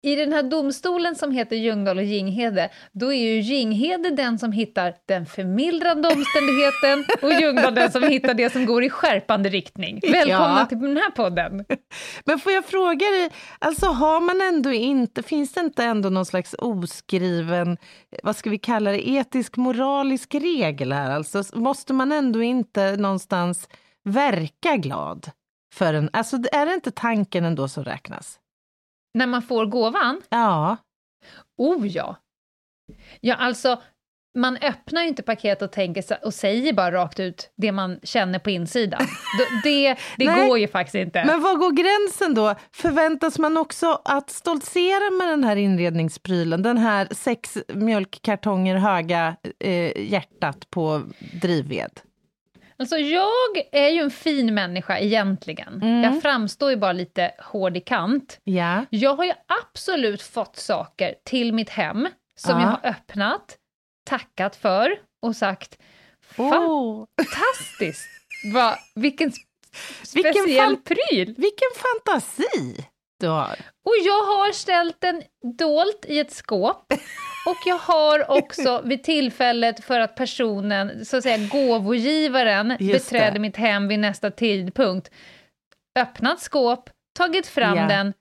I 0.06 0.16
den 0.16 0.32
här 0.32 0.42
domstolen 0.42 1.14
som 1.14 1.32
heter 1.32 1.56
Ljungdahl 1.56 1.98
och 1.98 2.04
Ginghede, 2.04 2.70
då 2.92 3.12
är 3.12 3.24
ju 3.24 3.40
Ginghede 3.40 4.10
den 4.10 4.38
som 4.38 4.52
hittar 4.52 4.94
den 5.06 5.26
förmildrande 5.26 6.08
omständigheten 6.08 7.04
och 7.22 7.40
Ljungdahl 7.40 7.74
den 7.74 7.92
som 7.92 8.02
hittar 8.02 8.34
det 8.34 8.52
som 8.52 8.66
går 8.66 8.84
i 8.84 8.90
skärpande 8.90 9.48
riktning. 9.48 10.00
Välkomna 10.12 10.58
Ja. 10.60 10.66
till 10.66 10.78
den 10.80 10.96
här 10.96 11.10
podden! 11.10 11.64
Men 12.24 12.38
får 12.38 12.52
jag 12.52 12.64
fråga 12.64 13.06
dig, 13.06 13.30
alltså 13.58 13.86
har 13.86 14.20
man 14.20 14.40
ändå 14.54 14.72
inte, 14.72 15.22
finns 15.22 15.52
det 15.52 15.60
inte 15.60 15.84
ändå 15.84 16.10
någon 16.10 16.26
slags 16.26 16.54
oskriven, 16.58 17.76
vad 18.22 18.36
ska 18.36 18.50
vi 18.50 18.58
kalla 18.58 18.90
det, 18.90 19.08
etisk 19.08 19.56
moralisk 19.56 20.34
regel 20.34 20.92
här? 20.92 21.10
Alltså 21.10 21.42
måste 21.54 21.92
man 21.92 22.12
ändå 22.12 22.42
inte 22.42 22.96
någonstans 22.96 23.68
verka 24.04 24.76
glad? 24.76 25.30
För 25.74 25.94
en, 25.94 26.10
alltså 26.12 26.36
är 26.52 26.66
det 26.66 26.74
inte 26.74 26.90
tanken 26.90 27.44
ändå 27.44 27.68
som 27.68 27.84
räknas? 27.84 28.38
När 29.16 29.26
man 29.26 29.42
får 29.42 29.66
gåvan, 29.66 30.22
Ja, 30.28 30.76
oh 31.58 31.86
ja! 31.86 32.16
Ja, 33.20 33.34
alltså, 33.34 33.82
man 34.38 34.56
öppnar 34.56 35.02
ju 35.02 35.08
inte 35.08 35.22
paket 35.22 35.62
och, 35.62 35.72
tänker, 35.72 36.24
och 36.24 36.34
säger 36.34 36.72
bara 36.72 36.92
rakt 36.92 37.20
ut 37.20 37.50
det 37.56 37.72
man 37.72 38.00
känner 38.02 38.38
på 38.38 38.50
insidan. 38.50 39.06
Det, 39.64 39.96
det 40.16 40.24
Nej, 40.24 40.48
går 40.48 40.58
ju 40.58 40.68
faktiskt 40.68 40.94
inte. 40.94 41.24
men 41.24 41.42
var 41.42 41.54
går 41.54 41.72
gränsen 41.72 42.34
då? 42.34 42.54
Förväntas 42.72 43.38
man 43.38 43.56
också 43.56 44.00
att 44.04 44.30
stoltsera 44.30 45.10
med 45.10 45.28
den 45.28 45.44
här 45.44 45.56
inredningsprylen, 45.56 46.62
den 46.62 46.78
här 46.78 47.08
sex 47.10 47.58
mjölkkartonger 47.74 48.76
höga 48.76 49.36
eh, 49.60 50.10
hjärtat 50.12 50.70
på 50.70 51.02
drivved? 51.42 52.00
Alltså 52.78 52.96
jag 52.98 53.28
är 53.72 53.88
ju 53.88 54.00
en 54.00 54.10
fin 54.10 54.54
människa 54.54 54.98
egentligen. 54.98 55.82
Mm. 55.82 56.02
Jag 56.02 56.22
framstår 56.22 56.70
ju 56.70 56.76
bara 56.76 56.92
lite 56.92 57.32
hård 57.38 57.76
i 57.76 57.80
kant. 57.80 58.40
Ja. 58.44 58.84
Jag 58.90 59.16
har 59.16 59.24
ju 59.24 59.32
absolut 59.62 60.22
fått 60.22 60.56
saker 60.56 61.14
till 61.24 61.52
mitt 61.52 61.70
hem 61.70 62.08
som 62.36 62.60
Ja. 62.60 62.60
jag 62.60 62.68
har 62.68 62.90
öppnat, 62.90 63.56
tackat 64.04 64.56
för 64.56 64.90
och 65.22 65.36
sagt 65.36 65.78
Oh. 66.38 67.04
fantastiskt! 67.18 68.08
Va, 68.54 68.76
vilken 68.94 69.32
Vilken 70.14 70.32
speciell 70.32 70.56
fan- 70.66 70.82
pryl! 70.82 71.34
Vilken 71.38 71.68
fantasi 71.76 72.86
du 73.20 73.26
har! 73.28 73.56
Och 73.84 73.94
jag 74.04 74.22
har 74.22 74.52
ställt 74.52 75.00
den 75.00 75.22
dolt 75.58 76.04
i 76.08 76.18
ett 76.18 76.32
skåp. 76.32 76.92
Och 77.46 77.56
jag 77.66 77.78
har 77.78 78.30
också 78.30 78.82
vid 78.84 79.02
tillfället 79.04 79.84
för 79.84 80.00
att 80.00 80.14
personen, 80.14 81.04
så 81.04 81.16
att 81.16 81.22
säga 81.22 81.48
gåvogivaren, 81.48 82.76
Just 82.80 83.10
beträder 83.10 83.32
det. 83.32 83.38
mitt 83.40 83.56
hem 83.56 83.88
vid 83.88 83.98
nästa 83.98 84.30
tidpunkt, 84.30 85.10
öppnat 85.98 86.40
skåp, 86.40 86.90
tagit 87.18 87.46
fram 87.46 87.78
Ja. 87.78 87.86
den 87.86 88.12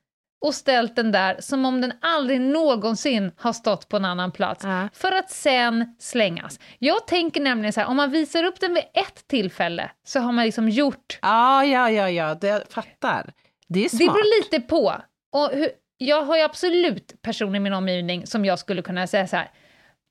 och 0.45 0.55
ställt 0.55 0.95
den 0.95 1.11
där 1.11 1.37
som 1.41 1.65
om 1.65 1.81
den 1.81 1.93
aldrig 2.01 2.41
någonsin 2.41 3.31
har 3.37 3.53
stått 3.53 3.89
på 3.89 3.97
en 3.97 4.05
annan 4.05 4.31
plats. 4.31 4.63
Ja. 4.63 4.89
För 4.93 5.11
att 5.11 5.29
sen 5.31 5.95
slängas. 5.99 6.59
Jag 6.79 7.07
tänker 7.07 7.41
nämligen 7.41 7.73
så 7.73 7.79
här, 7.81 7.87
om 7.87 7.97
man 7.97 8.11
visar 8.11 8.43
upp 8.43 8.59
den 8.59 8.73
vid 8.73 8.83
ett 8.93 9.27
tillfälle 9.27 9.91
så 10.07 10.19
har 10.19 10.31
man 10.31 10.45
liksom 10.45 10.69
gjort 10.69 11.19
Ja, 11.21 11.65
ja, 11.65 11.89
ja, 11.91 12.09
ja, 12.09 12.35
det 12.35 12.47
jag 12.47 12.61
fattar. 12.69 13.33
Det 13.69 13.85
är 13.85 13.89
smart. 13.89 13.99
det 13.99 14.05
beror 14.05 14.43
lite 14.43 14.59
på. 14.67 15.01
Och 15.33 15.49
hur, 15.51 15.69
jag 15.97 16.21
har 16.21 16.37
ju 16.37 16.41
absolut 16.41 17.21
personer 17.21 17.55
i 17.55 17.59
min 17.59 17.73
omgivning 17.73 18.27
som 18.27 18.45
jag 18.45 18.59
skulle 18.59 18.81
kunna 18.81 19.07
säga 19.07 19.27
så 19.27 19.35
här. 19.35 19.51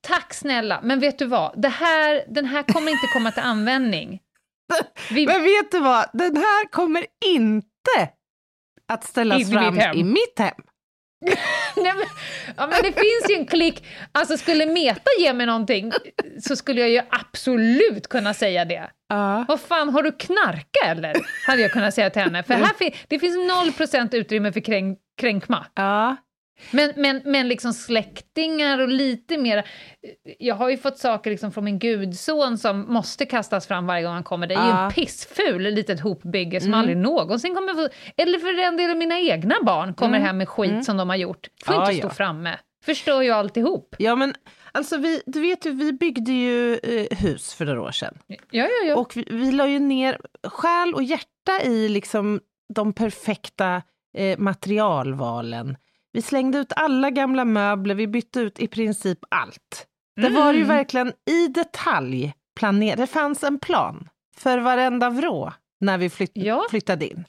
Tack 0.01 0.35
snälla, 0.35 0.81
men 0.83 1.01
vet 1.01 1.19
du 1.19 1.27
vad? 1.27 1.63
Det 1.63 1.69
här, 1.69 2.25
den 2.29 2.45
här 2.45 2.63
kommer 2.63 2.91
inte 2.91 3.07
komma 3.13 3.31
till 3.31 3.43
användning. 3.43 4.21
Vi, 5.11 5.27
Men 5.27 5.43
vet 5.43 5.71
du 5.71 5.81
vad? 5.81 6.11
Den 6.13 6.37
här 6.37 6.71
kommer 6.71 7.07
inte 7.25 8.11
att 8.89 9.05
ställas 9.05 9.41
i 9.41 9.45
fram 9.45 9.75
mitt 9.75 9.95
i 9.95 10.05
mitt 10.05 10.39
hem. 10.39 10.55
nej, 11.77 11.93
men, 11.97 12.07
ja, 12.57 12.67
men 12.67 12.83
det 12.83 12.93
finns 12.93 13.31
ju 13.31 13.35
en 13.35 13.47
klick. 13.47 13.87
Alltså 14.13 14.37
skulle 14.37 14.67
Meta 14.67 15.11
ge 15.19 15.33
mig 15.33 15.47
någonting 15.47 15.93
så 16.41 16.57
skulle 16.57 16.81
jag 16.81 16.91
ju 16.91 17.03
absolut 17.11 18.09
kunna 18.09 18.35
säga 18.35 18.65
det. 18.65 18.91
Ja. 19.15 19.45
Vad 19.49 19.61
fan, 19.61 19.89
har 19.89 20.03
du 20.03 20.13
knarka 20.13 20.81
eller? 20.87 21.15
Hade 21.47 21.63
jag 21.63 21.71
kunnat 21.73 21.95
säga 21.95 22.11
till 22.11 22.23
henne. 22.23 22.43
För 22.43 22.55
här 22.55 22.75
fin- 22.75 22.93
det 23.09 23.19
finns 23.19 23.37
noll 23.49 23.73
procent 23.73 24.15
utrymme 24.15 24.53
för 24.53 24.61
kränk- 24.61 24.99
kränkma. 25.21 25.67
Ja. 25.75 26.17
Men, 26.71 26.93
men, 26.97 27.23
men 27.25 27.49
liksom 27.49 27.73
släktingar 27.73 28.79
och 28.79 28.89
lite 28.89 29.39
mer... 29.39 29.65
Jag 30.39 30.55
har 30.55 30.71
ju 30.71 30.77
fått 30.77 30.99
saker 30.99 31.31
liksom 31.31 31.53
från 31.53 31.65
min 31.65 31.79
gudson 31.79 32.59
som 32.59 32.93
måste 32.93 33.27
kastas 33.27 33.67
fram 33.67 33.87
varje 33.87 34.03
gång 34.03 34.13
han 34.13 34.23
kommer. 34.25 34.47
Det 34.47 34.55
är 34.55 34.65
ju 34.65 34.69
Ja. 34.71 34.85
en 34.87 34.91
pissful 34.93 35.63
litet 35.63 36.01
hopbygge 36.01 36.61
som 36.61 36.69
Mm. 36.69 36.81
aldrig 36.81 36.97
någonsin 36.97 37.55
kommer 37.55 37.75
få... 37.75 37.89
Eller 38.17 38.39
för 38.39 38.53
den 38.63 38.77
delen 38.77 38.99
mina 38.99 39.21
egna 39.21 39.55
barn 39.63 39.95
kommer 39.95 40.19
hem 40.19 40.39
med 40.39 40.49
skit 40.49 40.85
som 40.85 40.97
de 40.97 41.09
har 41.09 41.17
gjort. 41.17 41.49
Får 41.65 41.73
Mm. 41.75 41.85
Ja, 41.85 41.91
inte 41.91 41.99
stå 42.01 42.09
ja. 42.09 42.15
framme. 42.15 42.59
Förstör 42.85 43.23
ju 43.23 43.31
alltihop. 43.31 43.95
Ja, 43.99 44.15
men 44.17 44.35
alltså 44.75 44.97
vi, 44.97 45.23
du 45.27 45.41
vet 45.41 45.67
ju, 45.67 45.71
vi 45.73 45.93
byggde 45.93 46.33
ju 46.33 46.75
eh, 46.83 47.19
hus 47.19 47.55
för 47.55 47.65
några 47.67 47.83
år 47.83 47.91
sedan. 47.93 48.19
Ja, 48.29 48.37
ja, 48.51 48.69
ja. 48.87 48.97
Och 48.97 49.17
vi, 49.17 49.27
vi 49.31 49.53
la 49.53 49.67
ju 49.69 49.79
ner 49.79 50.19
själ 50.45 50.95
och 50.95 51.03
hjärta 51.03 51.63
i 51.65 51.89
liksom 51.89 52.41
de 52.75 52.93
perfekta 52.93 53.83
eh, 54.17 54.39
materialvalen. 54.39 55.77
Vi 56.13 56.23
slängde 56.23 56.59
ut 56.59 56.73
alla 56.77 57.11
gamla 57.11 57.45
möbler, 57.45 57.95
vi 57.95 58.07
bytte 58.07 58.41
ut 58.41 58.59
i 58.59 58.67
princip 58.69 59.19
allt. 59.31 59.87
Det 60.21 60.29
var 60.29 60.53
ju 60.53 60.57
Mm. 60.63 60.69
verkligen 60.69 61.13
i 61.31 61.47
detalj 61.49 62.35
planerat. 62.57 62.97
Det 62.99 63.07
fanns 63.07 63.45
en 63.45 63.59
plan 63.59 64.09
för 64.37 64.59
varenda 64.59 65.11
vrå 65.11 65.53
när 65.81 65.99
vi 65.99 66.11
flytt, 66.11 66.33
Ja. 66.35 66.67
flyttade 66.71 67.07
in. 67.07 67.25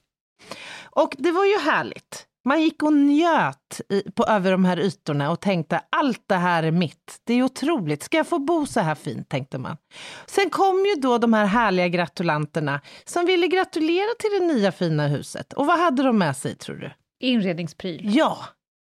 Och 0.84 1.16
det 1.18 1.32
var 1.32 1.46
ju 1.46 1.58
härligt. 1.60 2.26
Man 2.46 2.62
gick 2.62 2.84
och 2.84 2.94
njöt 2.94 3.82
i, 3.90 4.12
på, 4.12 4.24
över 4.24 4.52
de 4.52 4.66
här 4.66 4.80
ytorna 4.80 5.32
och 5.32 5.42
tänkte 5.42 5.82
allt 5.90 6.24
det 6.28 6.36
här 6.36 6.64
är 6.64 6.72
mitt. 6.72 7.22
Det 7.24 7.34
är 7.34 7.44
otroligt. 7.44 8.04
Ska 8.04 8.18
jag 8.18 8.28
få 8.28 8.40
bo 8.40 8.66
så 8.66 8.80
här 8.80 8.96
fint, 8.96 9.30
tänkte 9.30 9.58
man. 9.58 9.78
Sen 10.26 10.50
kom 10.50 10.86
ju 10.86 11.02
då 11.02 11.18
de 11.18 11.34
här 11.34 11.46
härliga 11.46 11.88
gratulanterna 11.88 12.82
som 13.06 13.26
ville 13.26 13.48
gratulera 13.48 14.10
till 14.20 14.30
det 14.40 14.54
nya 14.54 14.72
fina 14.72 15.08
huset. 15.08 15.54
Och 15.54 15.66
vad 15.66 15.80
hade 15.80 16.04
de 16.04 16.18
med 16.18 16.38
sig, 16.38 16.56
tror 16.56 16.76
du? 16.76 16.92
Inredningspryl. 17.20 18.16
Ja, 18.16 18.38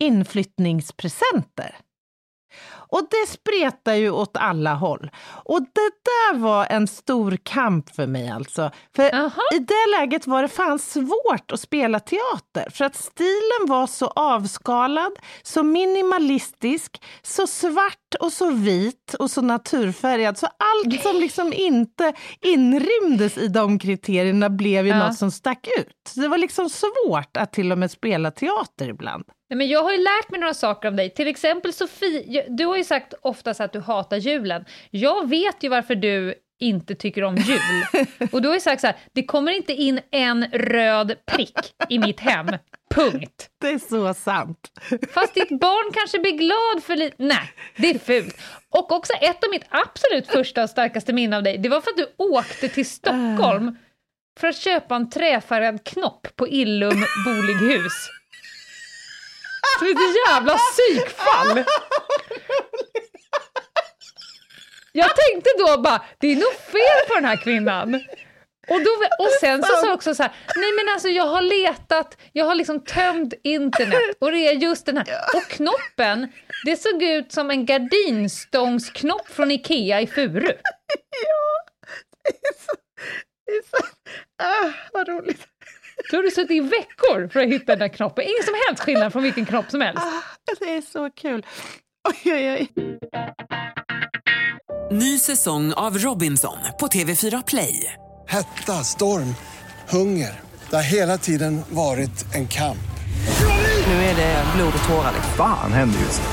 inflyttningspresenter. 0.02 1.76
Och 2.88 3.02
det 3.10 3.30
spretar 3.32 3.94
ju 3.94 4.10
åt 4.10 4.36
alla 4.36 4.74
håll. 4.74 5.10
Och 5.44 5.60
det 5.60 5.90
där 6.04 6.38
var 6.38 6.66
en 6.70 6.86
stor 6.86 7.38
kamp 7.42 7.94
för 7.94 8.06
mig 8.06 8.28
alltså. 8.30 8.70
För 8.96 9.14
Aha. 9.14 9.42
i 9.54 9.58
det 9.58 9.98
läget 10.00 10.26
var 10.26 10.42
det 10.42 10.48
fan 10.48 10.78
svårt 10.78 11.52
att 11.52 11.60
spela 11.60 12.00
teater. 12.00 12.70
För 12.70 12.84
att 12.84 12.96
stilen 12.96 13.66
var 13.66 13.86
så 13.86 14.06
avskalad, 14.06 15.12
så 15.42 15.62
minimalistisk, 15.62 17.02
så 17.22 17.46
svart 17.46 18.14
och 18.20 18.32
så 18.32 18.50
vit 18.50 19.14
och 19.18 19.30
så 19.30 19.40
naturfärgad. 19.42 20.38
Så 20.38 20.46
allt 20.46 21.02
som 21.02 21.16
liksom 21.16 21.52
inte 21.52 22.12
inrymdes 22.40 23.38
i 23.38 23.48
de 23.48 23.78
kriterierna 23.78 24.50
blev 24.50 24.86
ju 24.86 24.92
Ja. 24.92 25.06
något 25.06 25.18
som 25.18 25.30
stack 25.30 25.68
ut. 25.78 26.08
Så 26.08 26.20
det 26.20 26.28
var 26.28 26.38
liksom 26.38 26.70
svårt 26.70 27.36
att 27.36 27.52
till 27.52 27.72
och 27.72 27.78
med 27.78 27.90
spela 27.90 28.30
teater 28.30 28.88
ibland. 28.88 29.24
Nej, 29.50 29.56
men 29.56 29.68
jag 29.68 29.82
har 29.82 29.92
ju 29.92 29.98
lärt 29.98 30.30
mig 30.30 30.40
några 30.40 30.54
saker 30.54 30.88
om 30.88 30.96
dig. 30.96 31.10
Till 31.10 31.28
exempel 31.28 31.72
Sofie, 31.72 32.46
du 32.48 32.66
har 32.66 32.76
ju 32.76 32.84
sagt 32.84 33.14
oftast 33.22 33.60
att 33.60 33.72
du 33.72 33.80
hatar 33.80 34.16
julen. 34.16 34.64
Jag 34.90 35.28
vet 35.28 35.62
ju 35.62 35.68
varför 35.68 35.94
du 35.94 36.34
inte 36.60 36.94
tycker 36.94 37.24
om 37.24 37.36
jul. 37.36 38.06
Och 38.32 38.42
du 38.42 38.48
har 38.48 38.54
ju 38.54 38.60
sagt 38.60 38.80
så 38.80 38.86
här, 38.86 38.96
det 39.12 39.24
kommer 39.24 39.52
inte 39.52 39.72
in 39.72 40.00
en 40.10 40.46
röd 40.52 41.14
prick 41.26 41.58
i 41.88 41.98
mitt 41.98 42.20
hem. 42.20 42.46
Punkt. 42.94 43.48
Det 43.60 43.68
är 43.68 43.78
så 43.78 44.14
sant. 44.14 44.68
Fast 45.10 45.34
ditt 45.34 45.60
barn 45.60 45.92
kanske 45.92 46.18
blir 46.18 46.32
glad 46.32 46.84
för 46.84 46.96
lite... 46.96 47.16
Nej, 47.18 47.50
det 47.76 47.90
är 47.90 47.98
fult. 47.98 48.40
Och 48.70 48.92
också 48.92 49.12
ett 49.12 49.44
av 49.44 49.50
mitt 49.50 49.64
absolut 49.68 50.26
första 50.26 50.62
och 50.62 50.70
starkaste 50.70 51.12
minne 51.12 51.36
av 51.36 51.42
dig, 51.42 51.58
det 51.58 51.68
var 51.68 51.80
för 51.80 51.90
att 51.90 51.96
du 51.96 52.06
åkte 52.16 52.68
till 52.68 52.86
Stockholm 52.86 53.76
för 54.40 54.48
att 54.48 54.56
köpa 54.56 54.96
en 54.96 55.10
träfärgad 55.10 55.84
knopp 55.84 56.26
på 56.36 56.48
Illum 56.48 57.04
bolighus. 57.24 58.08
Som 59.78 59.86
ett 59.88 59.96
jävla 60.28 60.58
psykfall! 60.58 61.64
Jag 64.92 65.10
tänkte 65.16 65.50
då 65.58 65.78
bara, 65.80 66.04
det 66.18 66.32
är 66.32 66.36
nog 66.36 66.52
fel 66.54 67.08
på 67.08 67.14
den 67.14 67.24
här 67.24 67.36
kvinnan. 67.36 67.94
Och, 68.68 68.80
då, 68.80 68.90
och 69.18 69.30
sen 69.40 69.62
så 69.62 69.68
sa 69.76 69.86
jag 69.86 69.94
också 69.94 70.14
så 70.14 70.22
här, 70.22 70.32
nej 70.56 70.72
men 70.72 70.94
alltså 70.94 71.08
jag 71.08 71.26
har 71.26 71.42
letat, 71.42 72.16
jag 72.32 72.44
har 72.44 72.54
liksom 72.54 72.84
tömt 72.84 73.34
internet 73.42 74.16
och 74.20 74.32
det 74.32 74.48
är 74.48 74.52
just 74.52 74.86
den 74.86 74.96
här. 74.96 75.06
Och 75.34 75.42
knoppen, 75.48 76.32
det 76.64 76.76
såg 76.76 77.02
ut 77.02 77.32
som 77.32 77.50
en 77.50 77.66
gardinstångsknopp 77.66 79.28
från 79.28 79.50
Ikea 79.50 80.00
i 80.00 80.06
Furu. 80.06 80.52
Ja, 81.10 81.64
det 83.46 83.52
är 83.52 83.62
Ah, 84.42 84.70
vad 84.92 85.08
roligt. 85.08 85.46
Då 86.10 86.16
har 86.16 86.22
du 86.22 86.30
suttit 86.30 86.50
i 86.50 86.60
veckor 86.60 87.28
för 87.28 87.40
att 87.40 87.46
hitta 87.48 87.72
den 87.72 87.78
där 87.78 87.88
knoppen. 87.88 88.24
Ingen 88.24 88.42
som 88.44 88.54
helst 88.68 88.82
skillnad 88.82 89.12
från 89.12 89.22
vilken 89.22 89.46
knopp 89.46 89.70
som 89.70 89.80
helst. 89.80 90.02
Ah, 90.02 90.22
det 90.60 90.76
är 90.76 90.80
så 90.80 91.10
kul. 91.10 91.46
Oj, 92.08 92.32
oj, 92.32 92.50
oj. 92.52 92.68
Ny 94.90 95.18
säsong 95.18 95.72
av 95.72 95.98
Robinson 95.98 96.58
på 96.80 96.86
TV4 96.86 97.44
Play. 97.46 97.92
Hetta, 98.28 98.72
storm, 98.72 99.34
hunger. 99.88 100.40
Det 100.70 100.76
har 100.76 100.82
hela 100.82 101.18
tiden 101.18 101.62
varit 101.68 102.34
en 102.34 102.48
kamp. 102.48 102.78
Nu 103.86 103.92
är 103.92 104.16
det 104.16 104.44
blod 104.56 104.72
och 104.82 104.88
tårar. 104.88 105.12
Fan 105.36 105.72
händer 105.72 106.00
just 106.00 106.22
nu. 106.22 106.28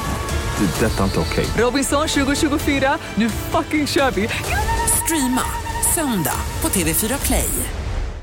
Det. 0.65 0.85
är 0.85 0.89
Detta 0.89 0.99
är 0.99 1.05
inte 1.05 1.19
okej. 1.19 1.45
Robinson 1.57 2.07
2024, 2.07 2.97
nu 3.15 3.29
fucking 3.29 3.87
kör 3.87 4.11
vi! 4.11 4.29
Streama 5.03 5.41
söndag 5.95 6.35
på 6.61 6.69
TV4 6.69 7.25
Play. 7.25 7.49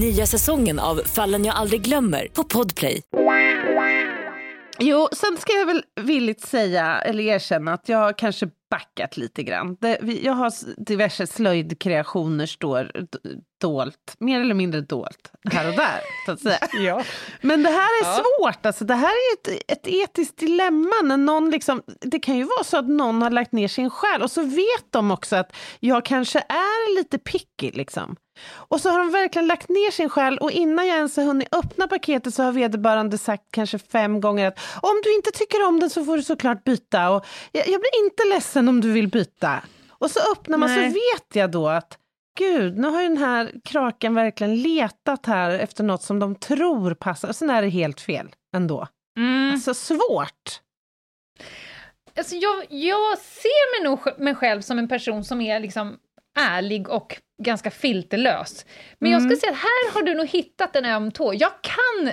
Nya 0.00 0.26
säsongen 0.26 0.78
av 0.78 0.96
Fallen 0.96 1.44
jag 1.44 1.56
aldrig 1.56 1.82
glömmer 1.82 2.28
på 2.32 2.44
Podplay. 2.44 3.02
Jo, 4.78 5.08
sen 5.12 5.36
ska 5.38 5.52
jag 5.52 5.66
väl 5.66 5.84
villigt 6.00 6.40
säga, 6.40 7.00
eller 7.00 7.24
erkänna, 7.24 7.72
att 7.72 7.88
jag 7.88 8.18
kanske 8.18 8.48
backat 8.70 9.16
lite 9.16 9.42
grann. 9.42 9.76
Jag 10.22 10.32
har 10.32 10.52
diverse 10.86 11.26
slöjdkreationer 11.26 12.46
står 12.46 12.92
dolt, 13.60 14.16
mer 14.18 14.40
eller 14.40 14.54
mindre 14.54 14.80
dolt, 14.80 15.32
här 15.52 15.68
och 15.68 15.74
där, 15.74 16.00
så 16.26 16.32
att 16.32 16.40
säga. 16.40 16.58
Ja. 16.72 17.04
Men 17.40 17.62
det 17.62 17.70
här 17.70 18.00
är 18.00 18.14
svårt, 18.14 18.66
alltså. 18.66 18.84
det 18.84 18.94
här 18.94 19.12
är 19.12 19.52
ett, 19.52 19.62
ett 19.68 19.86
etiskt 19.86 20.38
dilemma. 20.38 21.02
När 21.04 21.16
någon 21.16 21.50
liksom, 21.50 21.82
det 22.00 22.18
kan 22.18 22.36
ju 22.36 22.44
vara 22.44 22.64
så 22.64 22.76
att 22.76 22.88
någon 22.88 23.22
har 23.22 23.30
lagt 23.30 23.52
ner 23.52 23.68
sin 23.68 23.90
själ 23.90 24.22
och 24.22 24.30
så 24.30 24.42
vet 24.42 24.86
de 24.90 25.10
också 25.10 25.36
att 25.36 25.56
jag 25.80 26.04
kanske 26.04 26.38
är 26.38 26.98
lite 26.98 27.18
picky. 27.18 27.70
Liksom. 27.70 28.16
Och 28.44 28.80
så 28.80 28.90
har 28.90 28.98
de 28.98 29.10
verkligen 29.10 29.46
lagt 29.46 29.68
ner 29.68 29.90
sin 29.90 30.08
själ 30.08 30.38
och 30.38 30.50
innan 30.50 30.86
jag 30.86 30.96
ens 30.96 31.16
har 31.16 31.24
hunnit 31.24 31.54
öppna 31.54 31.88
paketet 31.88 32.34
så 32.34 32.42
har 32.42 32.52
vederbörande 32.52 33.18
sagt 33.18 33.44
kanske 33.50 33.78
fem 33.78 34.20
gånger 34.20 34.48
att 34.48 34.58
om 34.82 35.00
du 35.04 35.14
inte 35.14 35.30
tycker 35.30 35.66
om 35.66 35.80
den 35.80 35.90
så 35.90 36.04
får 36.04 36.16
du 36.16 36.22
såklart 36.22 36.64
byta. 36.64 37.10
Och 37.10 37.26
jag, 37.52 37.68
jag 37.68 37.80
blir 37.80 38.04
inte 38.04 38.24
ledsen 38.34 38.68
om 38.68 38.80
du 38.80 38.92
vill 38.92 39.08
byta. 39.08 39.62
Och 39.90 40.10
så 40.10 40.20
öppnar 40.32 40.58
man 40.58 40.68
Nej. 40.68 40.90
så 40.90 40.94
vet 40.94 41.36
jag 41.36 41.50
då 41.50 41.68
att 41.68 41.98
Gud, 42.38 42.78
nu 42.78 42.88
har 42.88 43.02
ju 43.02 43.08
den 43.08 43.16
här 43.16 43.52
kraken 43.64 44.14
verkligen 44.14 44.62
letat 44.62 45.26
här 45.26 45.50
efter 45.50 45.84
något 45.84 46.02
som 46.02 46.18
de 46.18 46.34
tror 46.34 46.94
passar. 46.94 47.28
Och 47.28 47.36
sen 47.36 47.50
är 47.50 47.62
det 47.62 47.68
helt 47.68 48.00
fel 48.00 48.28
ändå. 48.54 48.88
Mm. 49.18 49.52
Alltså 49.52 49.74
svårt. 49.74 50.60
Alltså 52.16 52.34
jag, 52.34 52.66
jag 52.68 53.18
ser 53.18 53.80
mig 53.80 53.90
nog 53.90 54.20
mig 54.20 54.34
själv 54.34 54.60
som 54.60 54.78
en 54.78 54.88
person 54.88 55.24
som 55.24 55.40
är 55.40 55.60
liksom 55.60 55.98
ärlig 56.36 56.88
och 56.88 57.16
ganska 57.42 57.70
filterlös. 57.70 58.66
Men 58.98 59.10
jag 59.10 59.22
skulle 59.22 59.36
säga 59.36 59.52
att 59.52 59.58
här 59.58 59.94
har 59.94 60.02
du 60.02 60.14
nog 60.14 60.26
hittat 60.26 60.76
en 60.76 60.84
öm 60.84 61.12
tå. 61.12 61.34
Jag 61.34 61.52
kan 61.62 62.12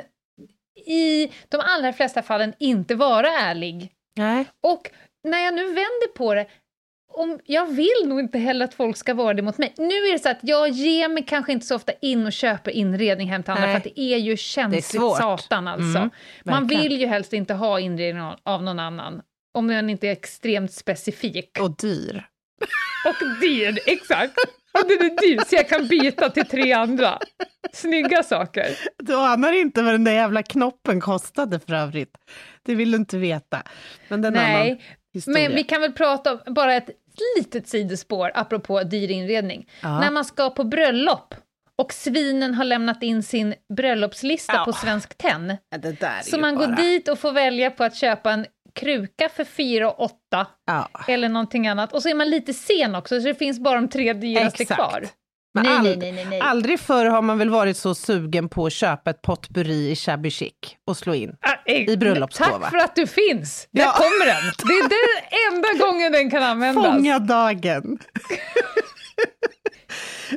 i 0.85 1.31
de 1.49 1.61
allra 1.63 1.93
flesta 1.93 2.21
fallen 2.21 2.53
inte 2.59 2.95
vara 2.95 3.27
ärlig. 3.27 3.91
Nej. 4.17 4.45
Och 4.61 4.91
när 5.27 5.39
jag 5.39 5.53
nu 5.53 5.65
vänder 5.65 6.13
på 6.15 6.33
det, 6.33 6.47
om, 7.13 7.39
jag 7.45 7.65
vill 7.65 8.03
nog 8.05 8.19
inte 8.19 8.37
heller 8.37 8.65
att 8.65 8.73
folk 8.73 8.97
ska 8.97 9.13
vara 9.13 9.33
det 9.33 9.41
mot 9.41 9.57
mig. 9.57 9.73
Nu 9.77 9.85
är 9.85 10.13
det 10.13 10.19
så 10.19 10.29
att 10.29 10.39
jag 10.41 10.69
ger 10.69 11.09
mig 11.09 11.25
kanske 11.25 11.51
inte 11.51 11.65
så 11.65 11.75
ofta 11.75 11.91
in 12.01 12.25
och 12.25 12.33
köper 12.33 12.71
inredning 12.71 13.29
hem 13.29 13.43
till 13.43 13.51
andra, 13.51 13.65
Nej. 13.65 13.73
för 13.73 13.77
att 13.77 13.95
det 13.95 13.99
är 13.99 14.17
ju 14.17 14.37
känsligt 14.37 14.85
svårt. 14.85 15.17
satan 15.17 15.67
alltså. 15.67 15.97
Mm, 15.97 16.09
Man 16.43 16.67
vill 16.67 16.99
ju 16.99 17.07
helst 17.07 17.33
inte 17.33 17.53
ha 17.53 17.79
inredning 17.79 18.23
av 18.43 18.63
någon 18.63 18.79
annan, 18.79 19.21
om 19.53 19.67
den 19.67 19.89
inte 19.89 20.07
är 20.07 20.11
extremt 20.11 20.73
specifik. 20.73 21.57
Och 21.61 21.77
dyr. 21.77 22.25
Och 23.05 23.39
dyr, 23.41 23.79
exakt! 23.85 24.33
Och 24.71 24.87
den 24.89 24.97
är 25.11 25.21
dyr, 25.21 25.39
så 25.47 25.55
jag 25.55 25.69
kan 25.69 25.87
byta 25.87 26.29
till 26.29 26.45
tre 26.45 26.73
andra. 26.73 27.19
Snygga 27.73 28.23
saker. 28.23 28.65
Du 29.03 29.15
anar 29.15 29.51
inte 29.53 29.81
vad 29.81 29.93
den 29.93 30.03
där 30.03 30.11
jävla 30.13 30.43
knoppen 30.43 31.01
kostade 31.01 31.59
för 31.59 31.73
övrigt. 31.73 32.17
Det 32.63 32.75
vill 32.75 32.91
du 32.91 32.97
inte 32.97 33.17
veta. 33.17 33.63
Men 34.07 34.21
den 34.21 34.35
annan. 34.37 34.51
Nej, 34.51 34.81
historia. 35.13 35.47
Men 35.49 35.55
vi 35.55 35.63
kan 35.63 35.81
väl 35.81 35.91
prata 35.93 36.33
om, 36.33 36.53
bara 36.53 36.73
ett 36.75 36.89
litet 37.37 37.67
sidospår, 37.67 38.31
apropå 38.35 38.83
dyr 38.83 39.11
inredning. 39.11 39.69
Ja. 39.81 39.99
När 39.99 40.11
man 40.11 40.25
ska 40.25 40.49
på 40.49 40.63
bröllop 40.63 41.35
och 41.75 41.93
svinen 41.93 42.53
har 42.53 42.63
lämnat 42.65 43.03
in 43.03 43.23
sin 43.23 43.53
bröllopslista 43.77 44.53
Ja. 44.55 44.65
på 44.65 44.73
Svensk 44.73 45.17
Tenn, 45.17 45.57
Ja, 45.99 46.21
så 46.23 46.39
man 46.39 46.55
bara... 46.55 46.65
går 46.67 46.75
dit 46.75 47.07
och 47.07 47.19
får 47.19 47.31
välja 47.31 47.71
på 47.71 47.83
att 47.83 47.95
köpa 47.95 48.31
en 48.31 48.45
kruka 48.79 49.29
för 49.29 49.43
4 49.43 49.91
och 49.91 49.99
8 50.01 50.13
Ja, 50.65 50.89
eller 51.07 51.29
någonting 51.29 51.67
annat. 51.67 51.93
Och 51.93 52.03
så 52.03 52.09
är 52.09 52.13
man 52.15 52.29
lite 52.29 52.53
sen 52.53 52.95
också, 52.95 53.21
så 53.21 53.27
det 53.27 53.35
finns 53.35 53.59
bara 53.59 53.75
de 53.75 53.87
tre 53.89 54.13
dyraste 54.13 54.63
exakt. 54.63 54.79
kvar. 54.81 55.05
Men 55.55 55.63
nej, 55.65 55.77
all- 55.77 55.97
nej, 55.99 56.11
nej, 56.11 56.25
nej. 56.25 56.39
Aldrig 56.41 56.79
förr 56.79 57.05
har 57.05 57.21
man 57.21 57.37
väl 57.37 57.49
varit 57.49 57.77
så 57.77 57.95
sugen 57.95 58.49
på 58.49 58.65
att 58.65 58.73
köpa 58.73 59.09
ett 59.09 59.21
potpurri 59.21 59.91
i 59.91 59.95
shabby 59.95 60.29
chic 60.31 60.53
och 60.87 60.97
slå 60.97 61.13
in. 61.13 61.35
Ah, 61.41 61.53
eh, 61.65 61.89
i 61.89 61.97
bröllopsgåva. 61.97 62.59
Tack 62.59 62.69
för 62.69 62.77
att 62.77 62.95
du 62.95 63.07
finns! 63.07 63.67
Där 63.71 63.83
Ja. 63.83 63.91
kommer 63.91 64.25
den! 64.25 64.43
Det 64.67 64.73
är 64.73 64.89
den 64.89 65.53
enda 65.53 65.85
gången 65.85 66.11
den 66.11 66.29
kan 66.31 66.43
användas. 66.43 66.85
Fånga 66.85 67.19
dagen! 67.19 67.99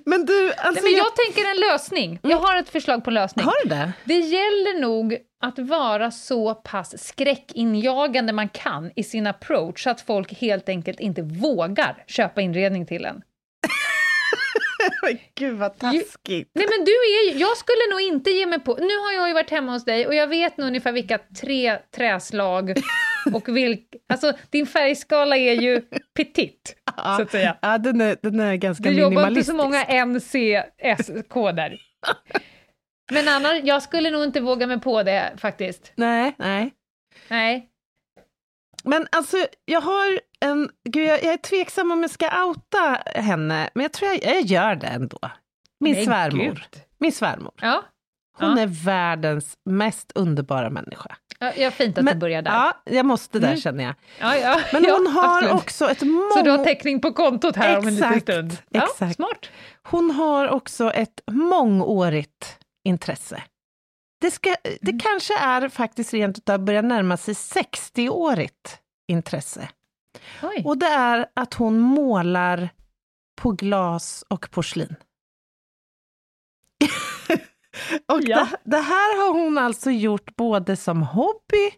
men 0.05 0.25
du, 0.25 0.53
alltså... 0.53 0.83
Nej, 0.83 0.83
men 0.83 0.93
jag 0.93 1.17
tänker 1.17 1.51
en 1.51 1.57
lösning. 1.73 2.19
Jag 2.23 2.37
har 2.39 2.57
ett 2.57 2.69
förslag 2.69 3.05
på 3.05 3.11
lösning. 3.11 3.45
Har 3.45 3.55
du 3.65 3.69
det? 3.69 3.93
Det 4.05 4.19
gäller 4.19 4.81
nog 4.81 5.17
att 5.43 5.59
vara 5.59 6.11
så 6.11 6.55
pass 6.55 7.05
skräckinjagande 7.07 8.33
man 8.33 8.49
kan 8.49 8.91
i 8.97 9.03
sin 9.03 9.27
approach 9.27 9.83
så 9.83 9.91
att 9.91 10.01
folk 10.01 10.33
helt 10.33 10.69
enkelt 10.69 11.01
inte 11.01 11.23
vågar 11.23 12.05
köpa 12.07 12.41
inredning 12.41 12.87
till 12.87 13.05
en. 13.05 13.23
Gud 15.35 15.57
vad 15.57 15.79
taskigt. 15.79 16.51
Nej 16.55 16.67
men 16.71 16.85
du 16.85 16.91
är 16.91 17.41
jag 17.41 17.57
skulle 17.57 17.91
nog 17.91 18.01
inte 18.01 18.31
ge 18.31 18.47
mig 18.47 18.61
på, 18.61 18.75
nu 18.75 18.97
har 18.99 19.13
jag 19.13 19.29
ju 19.29 19.35
varit 19.35 19.51
hemma 19.51 19.73
hos 19.73 19.85
dig 19.85 20.07
och 20.07 20.15
jag 20.15 20.27
vet 20.27 20.57
nog 20.57 20.67
ungefär 20.67 20.93
vilka 20.93 21.19
tre 21.41 21.79
träslag 21.97 22.75
och 23.35 23.57
vilk, 23.57 23.95
alltså 24.09 24.33
din 24.51 24.67
färgskala 24.67 25.37
är 25.37 25.53
ju 25.53 25.83
petit, 26.17 26.77
så 27.17 27.23
att 27.23 27.31
säga. 27.31 27.57
Ja, 27.63 27.79
den 27.79 28.01
är, 28.01 28.17
den 28.23 28.41
är 28.41 28.57
ganska 28.57 28.91
Du 28.91 28.91
jobbar 28.91 29.07
inte 29.07 29.15
minimalistisk. 29.17 29.51
så 29.51 29.57
många 29.57 29.85
NCS-koder. 30.07 31.81
Men 33.13 33.29
annars, 33.29 33.61
jag 33.65 33.83
skulle 33.83 34.11
nog 34.11 34.25
inte 34.25 34.41
våga 34.41 34.67
mig 34.67 34.81
på 34.81 35.03
det 35.03 35.33
faktiskt. 35.39 35.93
Nej, 35.97 36.35
nej. 36.39 36.73
Nej. 37.29 37.69
Men 38.85 39.07
alltså, 39.13 39.37
jag 39.65 39.81
har 39.81 40.21
en... 40.41 40.71
Gud, 40.89 41.07
jag, 41.07 41.25
jag 41.25 41.33
är 41.33 41.37
tveksam 41.37 41.91
om 41.91 42.03
jag 42.03 42.11
ska 42.11 42.45
outa 42.45 42.99
henne, 43.15 43.71
men 43.75 43.83
jag 43.83 43.93
tror 43.93 44.11
jag, 44.11 44.25
jag 44.37 44.43
gör 44.43 44.75
det 44.75 44.87
ändå. 44.87 45.19
Min 45.81 45.95
Men 45.95 46.05
svärmor. 46.05 46.45
gud. 46.45 46.83
Min 46.99 47.13
svärmor. 47.13 47.53
Ja. 47.61 47.83
Hon 48.39 48.57
Ja. 48.57 48.63
är 48.63 48.67
världens 48.85 49.57
mest 49.65 50.13
underbara 50.15 50.71
människa. 50.71 51.17
Ja, 51.39 51.53
ja, 51.57 51.71
fint 51.71 51.99
att 51.99 52.07
du 52.07 52.15
börjar 52.15 52.43
där. 52.43 52.51
Ja, 52.51 52.83
jag 52.85 53.07
måste 53.07 53.39
där 53.39 53.49
Mm. 53.49 53.61
känner 53.61 53.85
jag. 53.85 53.95
Ja, 54.21 54.37
ja, 54.37 54.61
Men 54.73 54.85
hon 54.91 55.07
har 55.07 55.37
absolut. 55.37 55.55
också 55.55 55.91
ett 55.91 56.03
mång... 56.03 56.31
Så 56.35 56.43
du 56.43 56.51
har 56.51 56.65
täckning 56.65 57.01
på 57.01 57.13
kontot 57.13 57.57
här 57.57 57.79
om 57.79 57.89
en 57.89 57.95
liten 57.95 58.09
Exakt, 58.13 58.23
stund? 58.23 58.57
Exakt. 58.75 59.17
smart. 59.17 59.51
Hon 59.83 60.11
har 60.11 60.49
också 60.49 60.91
ett 60.93 61.21
mångårigt 61.31 62.59
intresse. 62.87 63.43
Det, 64.21 64.31
ska, 64.31 64.55
det 64.63 64.91
Mm. 64.91 64.99
kanske 64.99 65.39
är 65.39 65.69
faktiskt 65.69 66.15
rent 66.15 66.39
utav 66.39 66.65
börjar 66.65 66.83
närma 66.83 67.17
sig 67.17 67.35
60-årigt 67.35 68.79
intresse. 69.09 69.69
Oj. 70.43 70.63
Och 70.65 70.79
det 70.79 70.87
är 70.87 71.27
att 71.35 71.55
hon 71.55 71.79
målar 71.81 72.69
på 73.43 73.51
glas 73.53 74.25
och 74.29 74.51
porslin. 74.51 74.97
och 78.13 78.21
Ja. 78.23 78.45
det, 78.45 78.57
det 78.71 78.81
här 78.81 79.19
har 79.27 79.33
hon 79.45 79.59
alltså 79.59 79.91
gjort 79.91 80.37
både 80.37 80.77
som 80.77 81.03
hobby 81.03 81.71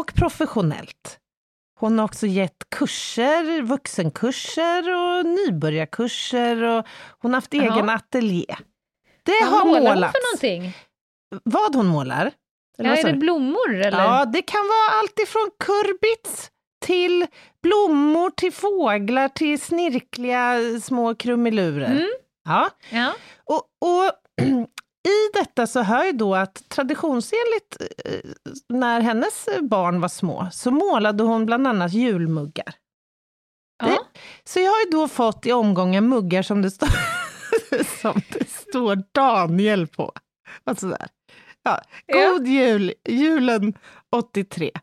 och 0.00 0.14
professionellt. 0.14 1.18
Hon 1.80 1.98
har 1.98 2.04
också 2.04 2.26
gett 2.26 2.70
kurser, 2.70 3.62
vuxenkurser 3.62 4.94
och 4.94 5.26
nybörjarkurser 5.26 6.62
och 6.62 6.86
hon 7.18 7.32
har 7.32 7.36
haft 7.36 7.54
egen 7.54 7.88
ateljé. 7.90 8.56
Det 9.24 9.38
Vad 9.42 9.50
har 9.50 9.64
målar 9.64 9.80
hon 9.80 9.94
målats. 9.94 10.12
för 10.12 10.22
någonting? 10.32 10.76
Vad 11.44 11.74
hon 11.74 11.86
målar? 11.86 12.32
Eller 12.78 12.90
Ja, 12.90 12.96
är 12.96 13.12
det 13.12 13.18
blommor 13.18 13.74
eller? 13.80 13.98
Ja, 14.04 14.24
det 14.24 14.42
kan 14.42 14.60
vara 14.60 14.98
allt 15.00 15.18
ifrån 15.18 15.50
kurbits 15.64 16.50
till 16.84 17.26
blommor, 17.62 18.30
till 18.30 18.52
fåglar, 18.52 19.28
till 19.28 19.60
snirkliga 19.60 20.56
små 20.82 21.14
krumelurer. 21.14 21.90
Mm. 21.90 22.08
Ja. 22.44 22.70
Ja. 22.90 23.12
Och, 23.44 23.62
och 23.80 24.12
i 25.08 25.32
detta 25.34 25.66
så 25.66 25.82
hör 25.82 26.04
ju 26.04 26.12
då 26.12 26.34
att 26.34 26.68
traditionsenligt 26.68 27.76
eh, 28.04 28.20
när 28.68 29.00
hennes 29.00 29.48
barn 29.60 30.00
var 30.00 30.08
små 30.08 30.48
så 30.52 30.70
målade 30.70 31.22
hon 31.24 31.46
bland 31.46 31.66
annat 31.66 31.92
julmuggar. 31.92 32.74
ja. 33.84 33.98
Så 34.44 34.60
jag 34.60 34.70
har 34.70 34.80
ju 34.84 34.90
då 34.90 35.08
fått 35.08 35.46
i 35.46 35.52
omgången 35.52 36.08
muggar 36.08 36.42
som 36.42 36.62
det 36.62 36.70
står, 36.70 36.88
som 38.00 38.20
det 38.32 38.50
står 38.74 39.02
Daniel 39.14 39.86
på. 39.86 40.12
Och 40.64 40.78
sådär. 40.78 41.06
Ja. 41.62 41.80
Ja. 42.06 42.28
God 42.30 42.46
jul, 42.46 42.92
julen 43.08 43.74
83. 44.12 44.70
Ja, 44.74 44.80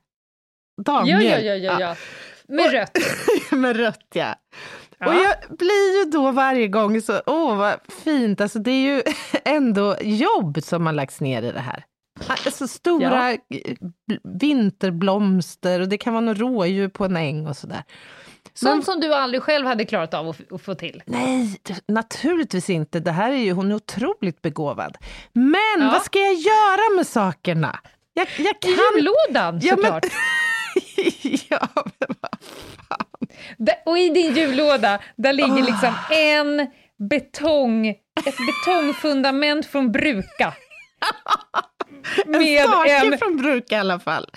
Daniel. 0.84 1.24
ja, 1.24 1.40
ja, 1.40 1.56
ja, 1.56 1.80
ja. 1.80 1.96
Med 2.48 2.66
Och- 2.66 2.72
rött. 2.72 2.98
Med 3.52 3.76
rött, 3.78 4.08
ja. 4.14 4.36
Ja. 4.98 5.08
Och 5.08 5.14
jag 5.14 5.58
blir 5.58 6.00
ju 6.06 6.12
då 6.12 6.32
varje 6.32 6.68
gång 6.68 7.02
så, 7.02 7.22
åh 7.26 7.56
vad 7.58 7.76
fint, 8.04 8.42
alltså 8.42 8.60
det 8.60 8.72
är 8.72 8.96
ju 8.96 9.04
ändå 9.46 9.96
jobb 10.02 10.64
som 10.64 10.86
har 10.86 10.94
lagts 10.94 11.22
ner 11.22 11.42
i 11.44 11.52
det 11.52 11.60
här. 11.60 11.84
Alltså 12.28 12.68
stora 12.68 13.32
bl- 13.34 13.90
vinterblomster 14.40 15.80
och 15.80 15.90
det 15.90 15.98
kan 15.98 16.14
vara 16.14 16.22
något 16.26 16.38
rådjur 16.38 16.88
på 16.88 17.06
en 17.06 17.18
äng 17.18 17.48
och 17.48 17.58
sådär. 17.58 17.84
Sånt 18.54 18.86
som 18.86 19.00
du 19.00 19.14
aldrig 19.14 19.44
själv 19.44 19.66
hade 19.68 19.86
klarat 19.86 20.14
av 20.14 20.30
att, 20.30 20.52
att 20.52 20.62
få 20.62 20.76
till. 20.76 21.04
Nej, 21.06 21.60
naturligtvis 21.88 22.70
inte. 22.70 23.00
Det 23.00 23.12
här 23.12 23.32
är 23.32 23.36
ju, 23.38 23.52
hon 23.52 23.72
är 23.72 23.76
otroligt 23.76 24.42
begåvad. 24.42 24.98
Men 25.34 25.56
Ja. 25.80 25.90
vad 25.92 26.02
ska 26.02 26.20
jag 26.20 26.34
göra 26.34 26.96
med 26.96 27.08
sakerna? 27.08 27.80
Jag, 28.14 28.28
jag 28.38 28.56
I 28.56 28.60
kan... 28.60 28.72
jullådan 28.96 29.60
Ja, 29.64 29.76
men- 29.76 29.84
såklart. 29.86 30.06
ja, 31.50 31.68
men 31.74 32.16
vad 32.22 32.32
Där- 33.58 33.76
Och 33.86 33.98
i 33.98 34.10
din 34.10 34.36
jullåda, 34.36 35.00
där 35.16 35.34
ligger 35.34 35.62
Ah. 35.62 35.66
liksom 35.66 35.94
en 36.12 36.68
betong, 37.10 37.88
ett 38.26 38.36
betongfundament 38.48 39.66
från 39.66 39.92
Bruka. 39.92 40.54
En 42.26 42.32
Med 42.32 42.66
en, 42.88 43.18
från 43.18 43.38
bruk 43.38 43.72
i 43.72 43.76
alla 43.76 44.00
fall. 44.00 44.30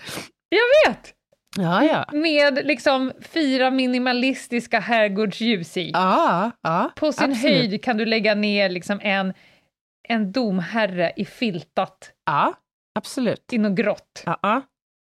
jag 0.48 0.90
vet! 0.92 1.12
Ja, 1.58 1.84
ja. 1.84 2.04
Med 2.12 2.66
liksom 2.66 3.12
fyra 3.20 3.70
minimalistiska 3.70 4.80
herrgårdsljus 4.80 5.76
i. 5.76 5.90
Ja, 5.90 6.50
ja 6.62 6.90
På 6.96 7.12
sin 7.12 7.30
absolut. 7.30 7.56
höjd 7.56 7.84
kan 7.84 7.96
du 7.96 8.04
lägga 8.06 8.34
ner 8.34 8.68
liksom 8.68 9.00
en, 9.02 9.34
en 10.08 10.32
domherre 10.32 11.12
i 11.16 11.24
filtat 11.24 12.10
Ja, 12.26 12.54
absolut. 12.98 13.52
i 13.52 13.58
något 13.58 13.76
grått. 13.76 14.22
Ja, 14.26 14.38
ja. 14.42 14.62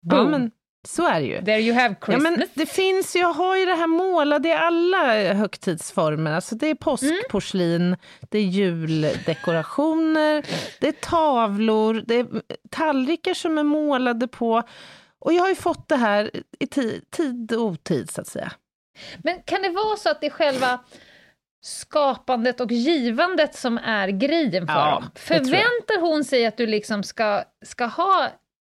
ja, 0.10 0.18
Boom. 0.18 0.32
men 0.32 0.52
så 0.88 1.08
är 1.08 1.20
det 1.22 1.28
ju. 1.28 1.42
There 1.46 1.60
you 1.60 1.74
have 1.76 1.96
Ja, 2.00 2.06
Christmas. 2.06 2.24
men 2.38 2.48
det 2.54 2.66
finns 2.66 3.16
ju, 3.16 3.20
jag 3.20 3.34
har 3.34 3.58
ju 3.58 3.66
det 3.66 3.76
här 3.76 3.88
målade 3.88 4.50
i 4.50 4.54
alla 4.54 5.34
högtidsformer. 5.34 6.32
Alltså 6.34 6.56
det 6.56 6.68
är 6.68 6.76
påskporslin, 6.76 7.98
det 8.30 8.38
är 8.38 8.42
juldekorationer, 8.44 10.46
det 10.80 10.88
är 10.88 10.92
tavlor, 10.92 12.04
det 12.08 12.16
är 12.16 12.28
tallrikar 12.70 13.34
som 13.34 13.58
är 13.58 13.64
målade 13.64 14.28
på. 14.28 14.64
Och 15.26 15.34
jag 15.34 15.42
har 15.42 15.50
ju 15.50 15.56
fått 15.56 15.88
det 15.90 15.96
här 15.96 16.32
i 16.60 16.66
ti- 16.66 17.02
tid 17.12 17.52
och 17.54 17.62
otid, 17.66 18.12
så 18.12 18.22
att 18.22 18.28
säga. 18.28 18.52
Men 19.24 19.42
kan 19.42 19.62
det 19.62 19.70
vara 19.70 19.98
så 19.98 20.10
att 20.10 20.22
det 20.22 20.28
är 20.28 20.32
själva 20.32 20.80
skapandet 21.64 22.62
och 22.62 22.72
givandet 22.72 23.56
som 23.56 23.78
är 23.78 24.08
grejen 24.08 24.68
för 24.68 24.74
Ja, 24.74 24.92
dem? 24.92 25.10
Förväntar 25.16 26.02
hon 26.02 26.24
sig 26.24 26.46
att 26.46 26.58
du 26.58 26.68
liksom 26.68 27.04
ska, 27.04 27.44
ska 27.66 27.86
ha 27.86 28.30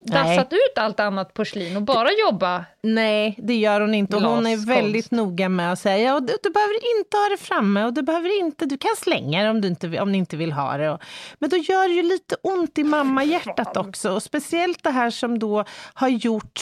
dassat 0.05 0.53
ut 0.53 0.77
allt 0.77 0.99
annat 0.99 1.33
porslin 1.33 1.75
och 1.77 1.83
bara 1.83 2.09
jobba? 2.11 2.65
Nej, 2.83 3.35
det 3.37 3.55
gör 3.55 3.81
hon 3.81 3.93
inte. 3.93 4.15
Och 4.15 4.21
hon 4.21 4.45
är 4.45 4.49
Glaskonst. 4.55 4.67
väldigt 4.69 5.11
noga 5.11 5.49
med 5.49 5.71
att 5.71 5.79
säga, 5.79 6.15
och 6.15 6.23
du, 6.23 6.33
du 6.43 6.49
behöver 6.49 6.97
inte 6.99 7.17
ha 7.17 7.29
det 7.29 7.37
framme 7.37 7.83
och 7.85 7.93
du 7.93 8.01
behöver 8.01 8.39
inte, 8.39 8.65
du 8.65 8.77
kan 8.77 8.95
slänga 8.97 9.43
det 9.43 9.49
om 9.49 9.61
du 9.61 9.67
inte, 9.67 9.99
om 9.99 10.11
ni 10.11 10.17
inte 10.17 10.37
vill 10.37 10.51
ha 10.51 10.77
det. 10.77 10.89
Och, 10.91 11.01
men 11.39 11.49
då 11.49 11.57
gör 11.57 11.87
det 11.89 11.93
ju 11.95 12.03
lite 12.03 12.35
ont 12.43 12.77
i 12.77 12.83
mammahjärtat 12.83 13.77
också. 13.77 14.11
Och 14.11 14.23
speciellt 14.23 14.83
det 14.83 14.91
här 14.91 15.09
som 15.09 15.39
då 15.39 15.63
har 15.93 16.07
gjort 16.09 16.59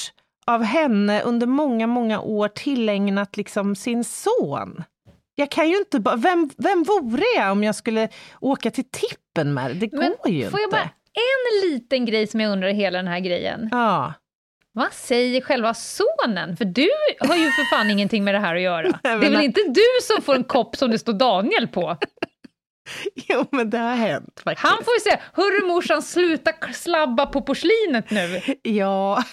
av 0.47 0.63
henne 0.63 1.21
under 1.21 1.47
många, 1.47 1.87
många 1.87 2.19
år 2.21 2.47
tillägnat 2.47 3.37
liksom 3.37 3.75
sin 3.75 4.03
son. 4.03 4.83
Jag 5.35 5.51
kan 5.51 5.69
ju 5.69 5.77
inte 5.77 5.99
bara, 5.99 6.15
vem, 6.15 6.49
vem 6.57 6.83
vore 6.83 7.23
jag 7.35 7.51
om 7.51 7.63
jag 7.63 7.75
skulle 7.75 8.09
åka 8.41 8.71
till 8.71 8.83
tippen 8.91 9.53
med 9.53 9.71
det? 9.71 9.73
Det 9.73 9.97
Men 9.97 10.13
går 10.23 10.31
ju 10.33 10.49
får 10.49 10.59
jag 10.59 10.67
inte. 10.67 10.75
bara 10.77 10.89
en 11.17 11.69
liten 11.69 12.05
grej 12.05 12.27
som 12.27 12.39
jag 12.39 12.51
undrar 12.51 12.67
i 12.67 12.73
hela 12.73 12.97
den 12.97 13.07
här 13.07 13.19
grejen. 13.19 13.69
Ja. 13.71 14.13
Vad 14.71 14.93
säger 14.93 15.41
själva 15.41 15.73
sonen? 15.73 16.57
För 16.57 16.65
du 16.65 16.89
har 17.19 17.35
ju 17.35 17.51
för 17.51 17.75
fan 17.75 17.89
ingenting 17.89 18.23
med 18.23 18.35
det 18.35 18.39
här 18.39 18.55
att 18.55 18.61
göra. 18.61 18.99
Det 19.03 19.09
är 19.09 19.17
väl 19.17 19.41
inte 19.41 19.61
du 19.61 19.85
som 20.01 20.21
får 20.21 20.35
en 20.35 20.43
kopp 20.43 20.75
som 20.75 20.91
det 20.91 20.99
står 20.99 21.13
Daniel 21.13 21.67
på? 21.67 21.97
Jo, 23.29 23.45
men 23.51 23.69
det 23.69 23.77
har 23.77 23.95
hänt 23.95 24.41
faktiskt. 24.43 24.67
Han 24.67 24.83
får 24.83 24.93
ju 24.93 24.99
säga, 24.99 25.19
hörru 25.33 25.67
morsan, 25.67 26.01
sluta 26.01 26.51
slabba 26.73 27.25
på 27.25 27.41
porslinet 27.41 28.11
nu. 28.11 28.41
Ja, 28.61 29.23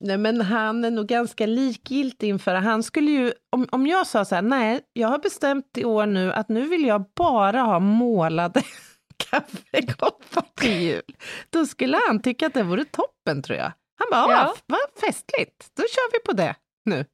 Nej, 0.00 0.18
men 0.18 0.40
han 0.40 0.84
är 0.84 0.90
nog 0.90 1.06
ganska 1.06 1.46
likgiltig 1.46 2.28
inför 2.28 2.54
det. 2.54 2.60
Han 2.60 2.82
skulle 2.82 3.10
ju, 3.10 3.32
om, 3.52 3.68
om 3.70 3.86
jag 3.86 4.06
sa 4.06 4.24
så 4.24 4.34
här, 4.34 4.42
nej, 4.42 4.80
jag 4.92 5.08
har 5.08 5.18
bestämt 5.18 5.78
i 5.78 5.84
år 5.84 6.06
nu 6.06 6.32
att 6.32 6.48
nu 6.48 6.68
vill 6.68 6.84
jag 6.84 7.04
bara 7.16 7.60
ha 7.60 7.78
målade 7.78 8.62
kaffekoppar 9.16 10.44
till 10.54 10.80
jul. 10.82 11.02
Då 11.50 11.66
skulle 11.66 12.00
han 12.06 12.22
tycka 12.22 12.46
att 12.46 12.54
det 12.54 12.62
vore 12.62 12.84
toppen 12.84 13.42
tror 13.42 13.58
jag. 13.58 13.72
Han 13.98 14.08
bara, 14.10 14.32
ja. 14.32 14.54
vad 14.66 14.80
festligt, 15.00 15.70
då 15.76 15.82
kör 15.82 16.12
vi 16.12 16.18
på 16.18 16.32
det 16.32 16.54
nu. 16.84 17.04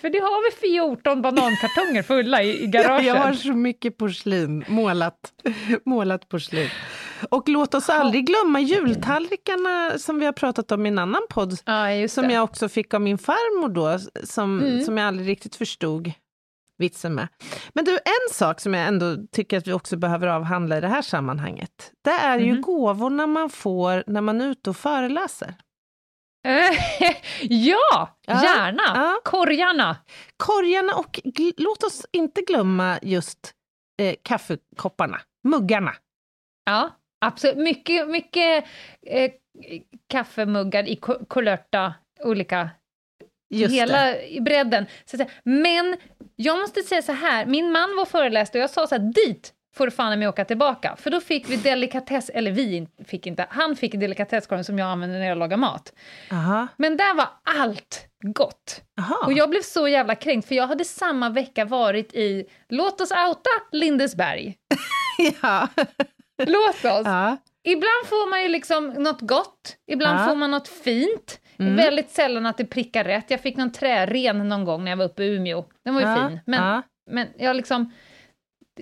För 0.00 0.10
det 0.10 0.18
har 0.18 0.50
vi 0.50 0.68
14 0.70 1.22
banankartonger 1.22 2.02
fulla 2.02 2.42
i, 2.42 2.62
i 2.62 2.66
garaget. 2.66 3.06
Jag 3.06 3.14
har 3.14 3.32
så 3.32 3.52
mycket 3.52 3.96
porslin, 3.96 4.64
målat, 4.68 5.32
målat 5.84 6.28
porslin. 6.28 6.68
Och 7.30 7.48
låt 7.48 7.74
oss 7.74 7.88
aldrig 7.88 8.26
glömma 8.26 8.60
jultallrikarna 8.60 9.98
som 9.98 10.18
vi 10.18 10.26
har 10.26 10.32
pratat 10.32 10.72
om 10.72 10.86
i 10.86 10.88
en 10.88 10.98
annan 10.98 11.22
podd. 11.30 11.58
Ja, 11.64 12.08
som 12.08 12.30
jag 12.30 12.44
också 12.44 12.68
fick 12.68 12.94
av 12.94 13.00
min 13.00 13.18
farmor 13.18 13.68
då, 13.68 13.98
som, 14.24 14.60
mm. 14.60 14.84
som 14.84 14.98
jag 14.98 15.06
aldrig 15.06 15.28
riktigt 15.28 15.56
förstod 15.56 16.12
vitsen 16.80 17.14
med. 17.14 17.28
Men 17.74 17.84
du, 17.84 17.92
en 17.92 18.34
sak 18.34 18.60
som 18.60 18.74
jag 18.74 18.86
ändå 18.86 19.16
tycker 19.32 19.58
att 19.58 19.66
vi 19.66 19.72
också 19.72 19.96
behöver 19.96 20.26
avhandla 20.26 20.78
i 20.78 20.80
det 20.80 20.88
här 20.88 21.02
sammanhanget. 21.02 21.92
Det 22.04 22.10
är 22.10 22.34
mm. 22.34 22.46
ju 22.46 22.52
mhm. 22.52 22.62
gåvorna 22.62 23.26
man 23.26 23.50
får 23.50 24.04
när 24.06 24.20
man 24.20 24.40
är 24.40 24.46
ute 24.46 24.70
och 24.70 24.76
föreläser. 24.76 25.54
ja, 27.42 28.16
gärna! 28.26 28.82
Ja. 28.86 29.20
Korgarna! 29.24 29.96
Korgarna 30.36 30.94
och 30.94 31.20
låt 31.56 31.82
oss 31.82 32.06
inte 32.12 32.42
glömma 32.42 32.98
just 33.02 33.54
eh, 34.02 34.14
kaffekopparna, 34.22 35.20
muggarna. 35.44 35.92
Ja, 36.64 36.90
absolut. 37.20 37.56
Mycket, 37.56 38.08
mycket 38.08 38.64
eh, 39.06 39.30
kaffemuggar 40.08 40.88
i 40.88 41.00
kulörta 41.28 41.94
olika 42.24 42.70
Just 43.50 43.74
hela 43.74 44.04
det. 44.04 44.40
bredden. 44.40 44.86
Så 45.04 45.16
Men 45.44 45.96
jag 46.36 46.58
måste 46.58 46.82
säga 46.82 47.02
så 47.02 47.12
här, 47.12 47.46
min 47.46 47.72
man 47.72 47.96
var 47.96 48.04
föreläste 48.04 48.58
och 48.58 48.62
jag 48.62 48.70
sa 48.70 48.86
så 48.86 48.94
här, 48.94 49.12
dit 49.12 49.52
får 49.76 49.86
du 49.86 49.90
fan 49.90 50.18
med 50.18 50.28
åka 50.28 50.44
tillbaka. 50.44 50.96
För 50.96 51.10
då 51.10 51.20
fick 51.20 51.50
vi 51.50 51.56
delikatess, 51.56 52.30
eller 52.30 52.50
vi 52.50 52.88
fick 53.06 53.26
inte, 53.26 53.46
han 53.50 53.76
fick 53.76 53.92
delikatesskorgen 53.92 54.64
som 54.64 54.78
jag 54.78 54.88
använder 54.88 55.18
när 55.18 55.26
jag 55.26 55.38
lagar 55.38 55.56
mat. 55.56 55.92
Aha. 56.32 56.66
Men 56.76 56.96
där 56.96 57.14
var 57.14 57.28
allt 57.42 58.06
gott. 58.34 58.80
Aha. 59.00 59.22
Och 59.26 59.32
jag 59.32 59.50
blev 59.50 59.62
så 59.62 59.88
jävla 59.88 60.14
kränkt, 60.14 60.48
för 60.48 60.54
jag 60.54 60.66
hade 60.66 60.84
samma 60.84 61.28
vecka 61.28 61.64
varit 61.64 62.14
i, 62.14 62.46
låt 62.68 63.00
oss 63.00 63.10
outa 63.10 63.50
Lindesberg. 63.72 64.56
ja. 65.42 65.68
Låt 66.46 66.84
oss. 66.84 67.02
Ja. 67.04 67.36
Ibland 67.64 68.06
får 68.06 68.30
man 68.30 68.42
ju 68.42 68.48
liksom 68.48 68.86
något 68.88 69.20
gott, 69.20 69.76
ibland 69.86 70.20
ja. 70.20 70.26
får 70.26 70.34
man 70.34 70.50
något 70.50 70.68
fint. 70.68 71.40
Mm. 71.60 71.76
Väldigt 71.76 72.10
sällan 72.10 72.46
att 72.46 72.56
det 72.56 72.64
prickar 72.64 73.04
rätt. 73.04 73.30
Jag 73.30 73.40
fick 73.40 73.56
någon 73.56 73.72
trären 73.72 74.48
någon 74.48 74.64
gång 74.64 74.84
när 74.84 74.90
jag 74.90 74.96
var 74.96 75.04
uppe 75.04 75.24
i 75.24 75.26
Umeå. 75.26 75.64
Den 75.84 75.94
var 75.94 76.00
ju 76.00 76.06
ja. 76.06 76.28
fin. 76.28 76.40
Men, 76.46 76.82
men 77.10 77.28
jag 77.38 77.56
liksom 77.56 77.92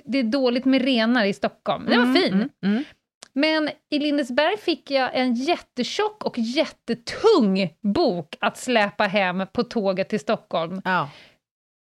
det 0.05 0.19
är 0.19 0.23
dåligt 0.23 0.65
med 0.65 0.83
renar 0.83 1.25
i 1.25 1.33
Stockholm. 1.33 1.87
Den 1.87 1.99
var 1.99 2.05
mm, 2.05 2.23
fin. 2.23 2.33
Mm, 2.33 2.51
mm. 2.65 2.85
Men 3.33 3.71
i 3.91 3.99
Lindesberg 3.99 4.57
fick 4.57 4.91
jag 4.91 5.11
en 5.15 5.35
jättetjock 5.35 6.25
och 6.25 6.39
jättetung 6.39 7.75
bok 7.81 8.37
att 8.41 8.59
släpa 8.59 9.05
hem 9.05 9.47
på 9.53 9.63
tåget 9.63 10.09
till 10.09 10.21
Stockholm. 10.21 10.83
Ja. 10.85 11.11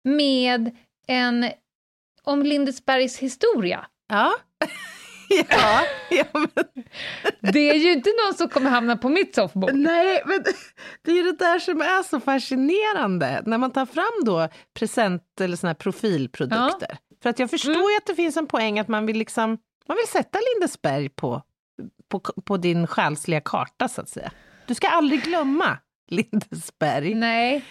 Med 0.05 0.77
en 1.07 1.51
om 2.23 2.43
Lindesbergs 2.43 3.19
historia. 3.19 3.87
Ja. 4.09 4.33
ja, 5.51 5.83
ja 6.11 6.25
men... 6.33 6.65
Det 7.53 7.71
är 7.71 7.75
ju 7.75 7.93
inte 7.93 8.11
någon 8.25 8.35
som 8.35 8.49
kommer 8.49 8.71
hamna 8.71 8.97
på 8.97 9.09
mitt 9.09 9.35
soffbord. 9.35 9.75
Nej, 9.75 10.23
men 10.27 10.45
det 11.03 11.11
är 11.11 11.25
det 11.25 11.39
där 11.39 11.59
som 11.59 11.81
är 11.81 12.03
så 12.03 12.21
fascinerande, 12.21 13.43
när 13.47 13.59
man 13.59 13.71
tar 13.71 13.87
fram 13.87 14.25
då 14.25 14.49
present 14.75 15.41
eller 15.41 15.57
såna 15.57 15.75
profilprodukter. 15.75 16.89
Ja. 16.91 16.97
För 17.23 17.31
att 17.31 17.39
jag 17.39 17.51
förstår 17.51 17.73
mm. 17.73 17.91
ju 17.91 17.97
att 17.97 18.07
det 18.07 18.15
finns 18.15 18.37
en 18.37 18.47
poäng 18.47 18.79
att 18.79 18.89
man 18.89 19.07
vill 19.07 19.19
liksom, 19.19 19.59
man 19.89 19.97
vill 19.97 20.09
sätta 20.09 20.39
Lindesberg 20.55 21.09
på, 21.09 21.43
på, 22.09 22.21
på 22.21 22.57
din 22.57 22.87
själsliga 22.87 23.41
karta 23.41 23.89
så 23.89 24.01
att 24.01 24.09
säga. 24.09 24.33
Du 24.67 24.75
ska 24.75 24.89
aldrig 24.89 25.23
glömma 25.23 25.79
Lindesberg. 26.09 27.15
Nej. 27.15 27.65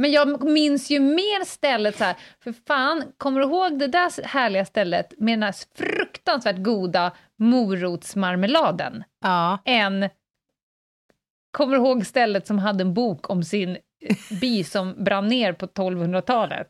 Men 0.00 0.12
jag 0.12 0.44
minns 0.44 0.90
ju 0.90 1.00
mer 1.00 1.44
stället 1.44 1.96
så 1.98 2.04
här, 2.04 2.16
för 2.44 2.52
fan, 2.52 3.12
kommer 3.18 3.40
du 3.40 3.46
ihåg 3.46 3.78
det 3.78 3.86
där 3.86 4.26
härliga 4.26 4.64
stället 4.64 5.14
med 5.18 5.32
den 5.32 5.42
här 5.42 5.54
fruktansvärt 5.76 6.56
goda 6.56 7.12
morotsmarmeladen? 7.38 9.04
Ja. 9.22 9.58
Än, 9.64 10.08
kommer 11.50 11.76
du 11.76 11.82
ihåg 11.82 12.06
stället 12.06 12.46
som 12.46 12.58
hade 12.58 12.82
en 12.82 12.94
bok 12.94 13.30
om 13.30 13.42
sin 13.42 13.78
by 14.40 14.64
som 14.64 15.04
brann 15.04 15.28
ner 15.28 15.52
på 15.52 15.66
1200-talet? 15.66 16.66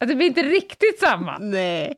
Att 0.00 0.08
det 0.08 0.14
blir 0.14 0.26
inte 0.26 0.42
riktigt 0.42 0.98
samma. 1.00 1.38
Nej. 1.38 1.94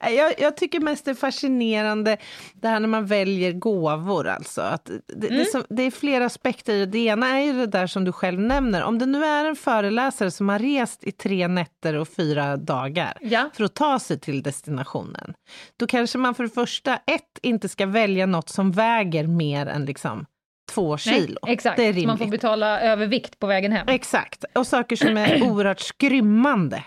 Jag, 0.00 0.34
jag, 0.38 0.56
tycker 0.56 0.80
mest 0.80 1.04
det 1.04 1.10
är 1.10 1.14
fascinerande 1.14 2.16
det 2.54 2.68
här 2.68 2.80
när 2.80 2.88
man 2.88 3.06
väljer 3.06 3.52
gåvor. 3.52 4.28
Alltså. 4.28 4.60
Att 4.60 4.90
det, 5.06 5.26
mm. 5.26 5.38
det, 5.38 5.44
som, 5.44 5.64
det, 5.68 5.82
är 5.82 5.90
flera 5.90 6.26
aspekter 6.26 6.72
i 6.72 6.78
det. 6.78 6.86
Det 6.86 6.98
ena 6.98 7.28
är 7.28 7.40
ju 7.40 7.52
det 7.52 7.66
där 7.66 7.86
som 7.86 8.04
du 8.04 8.12
själv 8.12 8.40
nämner. 8.40 8.82
Om 8.82 8.98
det 8.98 9.06
nu 9.06 9.24
är 9.24 9.44
en 9.44 9.56
föreläsare 9.56 10.30
som 10.30 10.48
har 10.48 10.58
rest 10.58 11.04
i 11.04 11.12
tre 11.12 11.48
nätter 11.48 11.94
och 11.94 12.08
fyra 12.08 12.56
dagar 12.56 13.18
ja. 13.20 13.50
för 13.54 13.64
att 13.64 13.74
ta 13.74 13.98
sig 13.98 14.20
till 14.20 14.42
destinationen. 14.42 15.34
Då 15.76 15.86
kanske 15.86 16.18
man 16.18 16.34
för 16.34 16.42
det 16.42 16.50
första, 16.50 16.96
ett, 16.96 17.38
inte 17.42 17.68
ska 17.68 17.86
välja 17.86 18.26
något 18.26 18.48
som 18.48 18.72
väger 18.72 19.26
mer 19.26 19.66
än 19.66 19.84
liksom 19.84 20.26
två 20.72 20.98
kilo. 20.98 21.38
Nej, 21.42 21.54
exakt, 21.54 21.76
det 21.76 21.82
är 21.82 21.86
rimligt. 21.86 22.06
man 22.06 22.18
får 22.18 22.26
betala 22.26 22.80
övervikt 22.80 23.38
på 23.38 23.46
vägen 23.46 23.72
hem. 23.72 23.88
Exakt, 23.88 24.44
och 24.54 24.66
saker 24.66 24.96
som 24.96 25.16
är 25.16 25.42
oerhört 25.50 25.80
skrymmande 25.80 26.84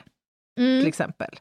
mm. 0.60 0.82
till 0.82 0.88
exempel. 0.88 1.40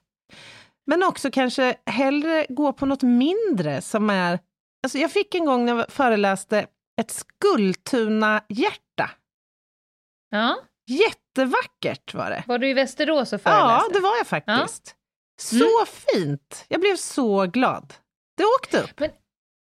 Men 0.90 1.02
också 1.02 1.30
kanske 1.30 1.76
hellre 1.86 2.46
gå 2.48 2.72
på 2.72 2.86
något 2.86 3.02
mindre 3.02 3.82
som 3.82 4.10
är... 4.10 4.38
Alltså 4.82 4.98
jag 4.98 5.12
fick 5.12 5.34
en 5.34 5.44
gång 5.44 5.64
när 5.64 5.76
jag 5.76 5.92
föreläste 5.92 6.66
ett 7.00 7.10
Skultuna-hjärta. 7.10 9.10
Ja. 10.30 10.58
Jättevackert 10.86 12.14
var 12.14 12.30
det. 12.30 12.44
Var 12.46 12.58
du 12.58 12.68
i 12.68 12.74
Västerås 12.74 13.32
och 13.32 13.40
föreläste? 13.40 13.86
Ja, 13.88 13.92
det 13.92 14.00
var 14.00 14.16
jag 14.16 14.26
faktiskt. 14.26 14.82
Ja. 14.86 14.92
Så 15.40 15.56
mm. 15.56 15.86
fint! 15.86 16.64
Jag 16.68 16.80
blev 16.80 16.96
så 16.96 17.46
glad. 17.46 17.94
Det 18.36 18.44
åkte 18.44 18.82
upp. 18.82 19.00
Men, 19.00 19.10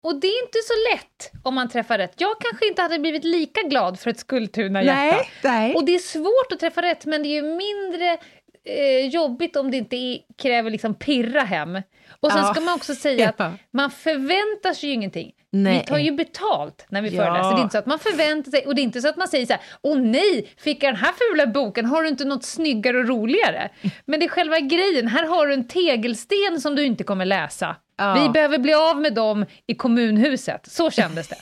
och 0.04 0.20
det 0.20 0.28
är 0.28 0.44
inte 0.44 0.60
så 0.64 0.74
lätt 0.94 1.32
om 1.44 1.56
man 1.56 1.70
träffar 1.70 1.98
rätt. 1.98 2.14
Jag 2.18 2.40
kanske 2.40 2.68
inte 2.68 2.82
hade 2.82 3.00
blivit 3.00 3.24
lika 3.24 3.62
glad 3.62 4.00
för 4.00 4.10
ett 4.10 4.20
Skultuna-hjärta. 4.20 5.00
Nej, 5.00 5.30
nej. 5.44 5.76
Och 5.76 5.86
det 5.86 5.96
är 5.96 6.00
svårt 6.00 6.52
att 6.52 6.60
träffa 6.60 6.82
rätt, 6.82 7.06
men 7.06 7.24
det 7.24 7.30
är 7.30 7.42
ju 7.42 7.42
mindre 7.42 8.20
eh, 8.66 9.08
jobbigt 9.08 9.56
om 9.56 9.72
det 9.72 9.78
inte 9.78 9.96
är, 9.96 10.20
kräver 10.38 10.72
liksom 10.72 10.96
pirra 10.96 11.42
hem. 11.42 11.82
Och 12.20 12.32
sen 12.32 12.42
ja. 12.42 12.54
ska 12.54 12.62
man 12.62 12.74
också 12.74 12.96
säga 12.96 13.30
att 13.38 13.54
man 13.72 13.92
förväntar 13.92 14.74
sig 14.74 14.90
ju 14.90 14.96
ingenting. 14.96 15.32
Nej. 15.50 15.80
Vi 15.80 15.86
tar 15.86 15.98
ju 15.98 16.12
betalt 16.12 16.86
när 16.90 17.02
vi 17.02 17.10
ja. 17.10 17.24
föreläser. 17.24 17.52
Det 17.52 17.60
är 17.60 17.64
inte 17.64 17.72
så 17.72 17.78
att 17.78 17.86
man 17.86 18.00
förväntar 18.00 18.52
sig, 18.52 18.66
och 18.66 18.76
det 18.76 18.82
är 18.82 18.84
inte 18.84 19.02
så 19.02 19.08
att 19.08 19.18
man 19.18 19.28
säger 19.28 19.46
så 19.46 19.54
här, 19.54 19.62
åh 19.82 19.98
nej, 19.98 20.54
fick 20.58 20.84
jag 20.84 20.94
den 20.94 21.02
här 21.02 21.14
fula 21.14 21.48
boken, 21.48 21.86
har 21.86 22.04
du 22.04 22.10
inte 22.10 22.26
något 22.26 22.44
snyggare 22.44 22.98
och 22.98 23.08
roligare? 23.08 23.70
Men 24.06 24.20
det 24.20 24.26
är 24.26 24.30
själva 24.30 24.60
grejen, 24.60 25.08
här 25.08 25.28
har 25.28 25.48
du 25.48 25.54
en 25.54 25.68
tegelsten 25.68 26.62
som 26.62 26.76
du 26.76 26.84
inte 26.84 27.04
kommer 27.04 27.26
läsa. 27.26 27.76
Ja. 27.98 28.14
Vi 28.14 28.30
behöver 28.30 28.58
bli 28.58 28.74
av 28.74 29.02
med 29.02 29.14
dem 29.14 29.46
i 29.68 29.76
kommunhuset. 29.76 30.72
Så 30.72 30.92
kändes 30.92 31.28
det. 31.28 31.38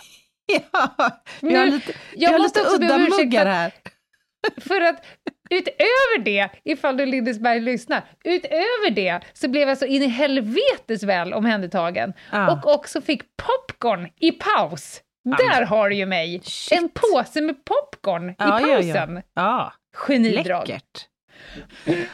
ja, 0.71 1.11
vi 1.41 1.55
har 1.55 1.65
lite, 1.65 1.93
vi 2.15 2.25
har 2.25 2.39
lite 2.39 2.59
udda 2.59 2.97
muggar 2.97 3.45
här. 3.45 3.73
För 4.61 4.81
att 4.81 5.05
utöver 5.51 6.23
det, 6.23 6.49
ifall 6.63 6.97
du 6.97 7.05
Lindesberg 7.05 7.59
lyssnar, 7.59 8.03
utöver 8.23 8.91
det 8.91 9.19
så 9.33 9.47
blev 9.47 9.67
jag 9.67 9.77
så 9.77 9.85
in 9.85 10.03
i 10.03 10.07
helvetes 10.07 11.03
väl 11.03 11.33
omhändertagen 11.33 12.13
ah. 12.31 12.51
och 12.51 12.73
också 12.73 13.01
fick 13.01 13.21
popcorn 13.37 14.09
i 14.19 14.31
paus. 14.31 15.01
Ah. 15.29 15.35
Där 15.37 15.65
har 15.65 15.89
du 15.89 15.95
ju 15.95 16.05
mig! 16.05 16.41
Shit. 16.43 16.79
En 16.79 16.89
påse 16.89 17.41
med 17.41 17.55
popcorn 17.65 18.35
ah, 18.37 18.59
i 18.59 18.63
pausen. 18.63 19.15
Ja, 19.15 19.21
ja. 19.33 19.41
Ah. 19.43 19.73
Genidrag. 20.07 20.67
Läckert. 20.67 21.07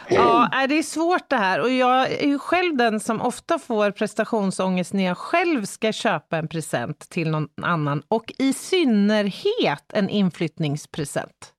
Ja, 0.10 0.66
det 0.70 0.78
är 0.78 0.84
svårt 0.84 1.30
det 1.30 1.36
här 1.36 1.62
och 1.62 1.70
jag 1.70 2.12
är 2.12 2.28
ju 2.28 2.40
själv 2.40 2.78
den 2.78 3.00
som 3.00 3.22
ofta 3.22 3.60
får 3.60 3.92
prestationsångest 3.92 4.94
när 4.94 5.06
jag 5.06 5.18
själv 5.18 5.66
ska 5.66 5.92
köpa 5.92 6.38
en 6.38 6.48
present 6.48 7.00
till 7.00 7.30
någon 7.30 7.48
annan 7.62 8.04
och 8.08 8.34
i 8.38 8.54
synnerhet 8.54 9.94
en 9.94 10.10
inflyttningspresent. 10.10 11.54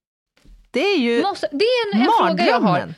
Det 0.71 0.81
är 0.81 0.99
ju 0.99 1.23
måste, 1.23 1.49
Det 1.53 1.65
är 1.65 1.95
en, 1.95 2.01
en 2.01 2.09
fråga 2.19 2.47
jag 2.47 2.61
har. 2.61 2.95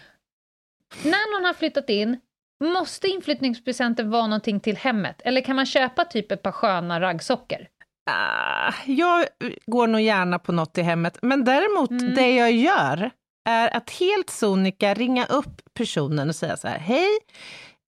När 1.05 1.37
någon 1.37 1.45
har 1.45 1.55
flyttat 1.55 1.91
in, 1.91 2.21
måste 2.65 3.09
inflyttningspresenten 3.09 4.11
vara 4.11 4.27
någonting 4.27 4.61
till 4.61 4.77
hemmet? 4.77 5.21
Eller 5.25 5.41
kan 5.41 5.57
man 5.57 5.67
köpa 5.67 6.05
typ 6.05 6.33
ett 6.33 6.43
par 6.43 6.53
sköna 6.53 7.01
raggsockor? 7.01 7.59
Uh, 8.11 8.91
jag 8.91 9.27
går 9.67 9.87
nog 9.87 10.01
gärna 10.01 10.39
på 10.39 10.53
något 10.53 10.79
i 10.79 10.83
hemmet, 10.83 11.19
men 11.23 11.45
däremot 11.45 11.91
mm. 11.91 12.15
det 12.15 12.35
jag 12.35 12.53
gör 12.53 13.11
är 13.49 13.77
att 13.77 13.91
helt 13.91 14.31
sonika 14.31 14.95
ringa 14.95 15.27
upp 15.27 15.75
personen 15.75 16.29
och 16.29 16.37
säga 16.37 16.57
så 16.57 16.69
här, 16.69 16.79
hej, 16.79 17.09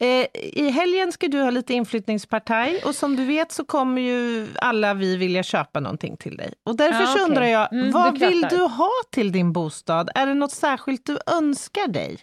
Eh, 0.03 0.27
I 0.35 0.71
helgen 0.71 1.13
ska 1.13 1.29
du 1.29 1.43
ha 1.43 1.51
lite 1.51 1.75
inflyttningspartaj 1.75 2.83
och 2.85 2.95
som 2.95 3.17
du 3.17 3.25
vet 3.25 3.53
så 3.53 3.65
kommer 3.65 4.03
ju 4.03 4.49
alla 4.57 4.95
vi 4.95 5.17
vilja 5.17 5.43
köpa 5.43 5.81
någonting 5.81 6.17
till 6.17 6.37
dig. 6.37 6.55
Och 6.65 6.77
därför 6.77 7.07
så 7.07 7.13
okej. 7.13 7.25
undrar 7.25 7.47
jag, 7.47 7.73
Mm, 7.73 7.91
vad 7.91 8.15
du 8.21 8.27
vill 8.27 8.41
du 8.51 8.57
ha 8.63 8.91
till 9.13 9.33
din 9.33 9.53
bostad? 9.53 10.11
Är 10.15 10.27
det 10.27 10.35
något 10.35 10.53
särskilt 10.53 11.07
du 11.07 11.19
önskar 11.27 11.89
dig? 11.89 12.19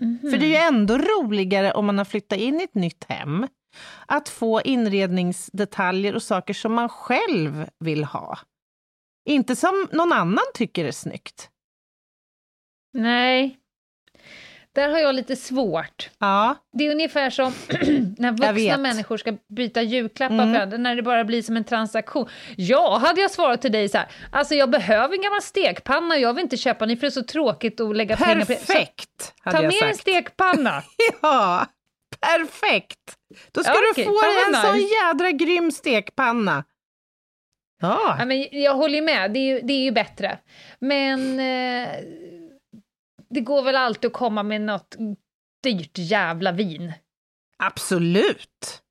Mhm. 0.00 0.30
För 0.30 0.38
det 0.38 0.46
är 0.46 0.48
ju 0.48 0.76
ändå 0.76 0.98
roligare 0.98 1.72
om 1.72 1.86
man 1.86 1.98
har 1.98 2.04
flyttat 2.04 2.38
in 2.38 2.60
i 2.60 2.64
ett 2.64 2.74
nytt 2.74 3.04
hem 3.08 3.46
att 4.06 4.28
få 4.28 4.60
inredningsdetaljer 4.62 6.14
och 6.14 6.22
saker 6.22 6.54
som 6.54 6.74
man 6.74 6.88
själv 6.88 7.66
vill 7.84 8.04
ha. 8.04 8.38
Inte 9.28 9.56
som 9.56 9.88
någon 9.92 10.12
annan 10.12 10.44
tycker 10.54 10.84
är 10.84 10.92
snyggt. 10.92 11.50
Nej. 12.92 13.58
Där 14.78 14.88
har 14.88 14.98
jag 14.98 15.14
lite 15.14 15.36
svårt. 15.36 16.10
Ja, 16.18 16.54
Det 16.72 16.86
är 16.86 16.90
ungefär 16.90 17.30
som 17.30 17.52
när 18.18 18.30
vuxna 18.32 18.76
människor 18.78 19.16
ska 19.16 19.36
byta 19.48 19.82
julklappar 19.82 20.34
Mm. 20.34 20.52
varandra, 20.52 20.76
när 20.78 20.96
det 20.96 21.02
bara 21.02 21.24
blir 21.24 21.42
som 21.42 21.56
en 21.56 21.64
transaktion. 21.64 22.28
Ja, 22.56 22.98
hade 23.06 23.20
jag 23.20 23.30
svarat 23.30 23.62
till 23.62 23.72
dig 23.72 23.88
så 23.88 23.98
här, 23.98 24.06
alltså 24.32 24.54
jag 24.54 24.70
behöver 24.70 25.14
en 25.14 25.22
gammal 25.22 25.42
stekpanna, 25.42 26.16
jag 26.18 26.34
vill 26.34 26.42
inte 26.42 26.56
köpa 26.56 26.86
ny 26.86 26.96
för 26.96 27.00
det 27.00 27.06
är 27.08 27.10
så 27.10 27.22
tråkigt 27.22 27.80
att 27.80 27.96
lägga 27.96 28.16
pengar 28.16 28.32
på 28.44 28.52
det. 28.52 28.66
Perfekt! 28.66 29.34
Ta 29.44 29.52
med 29.52 29.64
en 29.64 29.72
sagt. 29.72 30.00
stekpanna! 30.00 30.82
Ja, 31.22 31.66
perfekt! 32.20 32.98
Då 33.52 33.62
ska 33.62 33.72
Ja, 33.72 33.80
du 33.80 33.90
okej, 33.90 34.04
få 34.04 34.18
fan 34.22 34.30
en 34.46 34.52
vad 34.52 34.62
sån 34.62 34.74
nice. 34.76 34.94
jädra 34.94 35.30
grym 35.30 35.70
stekpanna. 35.72 36.64
Ja, 37.82 38.16
Ja, 38.18 38.24
men 38.24 38.46
jag 38.50 38.74
håller 38.74 39.02
med, 39.02 39.30
det 39.32 39.38
är 39.38 39.54
ju, 39.54 39.60
det 39.60 39.72
är 39.72 39.84
ju 39.84 39.90
bättre. 39.90 40.38
Men 40.78 41.40
eh, 41.40 41.88
det 43.30 43.40
går 43.40 43.62
väl 43.62 43.76
alltid 43.76 44.06
att 44.08 44.12
komma 44.12 44.42
med 44.42 44.60
något 44.60 44.96
dyrt 45.62 45.98
jävla 45.98 46.52
vin. 46.52 46.92
absolut. 47.58 48.82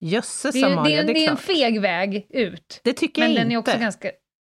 Jösses 0.00 0.52
Det 0.52 0.58
ju- 0.58 0.64
det 0.66 0.72
Amalia, 0.72 1.00
är, 1.00 1.04
det 1.04 1.10
är, 1.12 1.14
det 1.14 1.26
är 1.26 1.30
en 1.30 1.36
feg 1.36 1.80
väg 1.80 2.26
ut. 2.30 2.80
Det 2.84 2.92
tycker 2.92 3.22
Men 3.22 3.32
jag 3.32 3.40
den 3.42 3.52
är 3.52 3.56
inte. 3.56 3.70
också 3.70 3.80
ganska, 3.80 4.10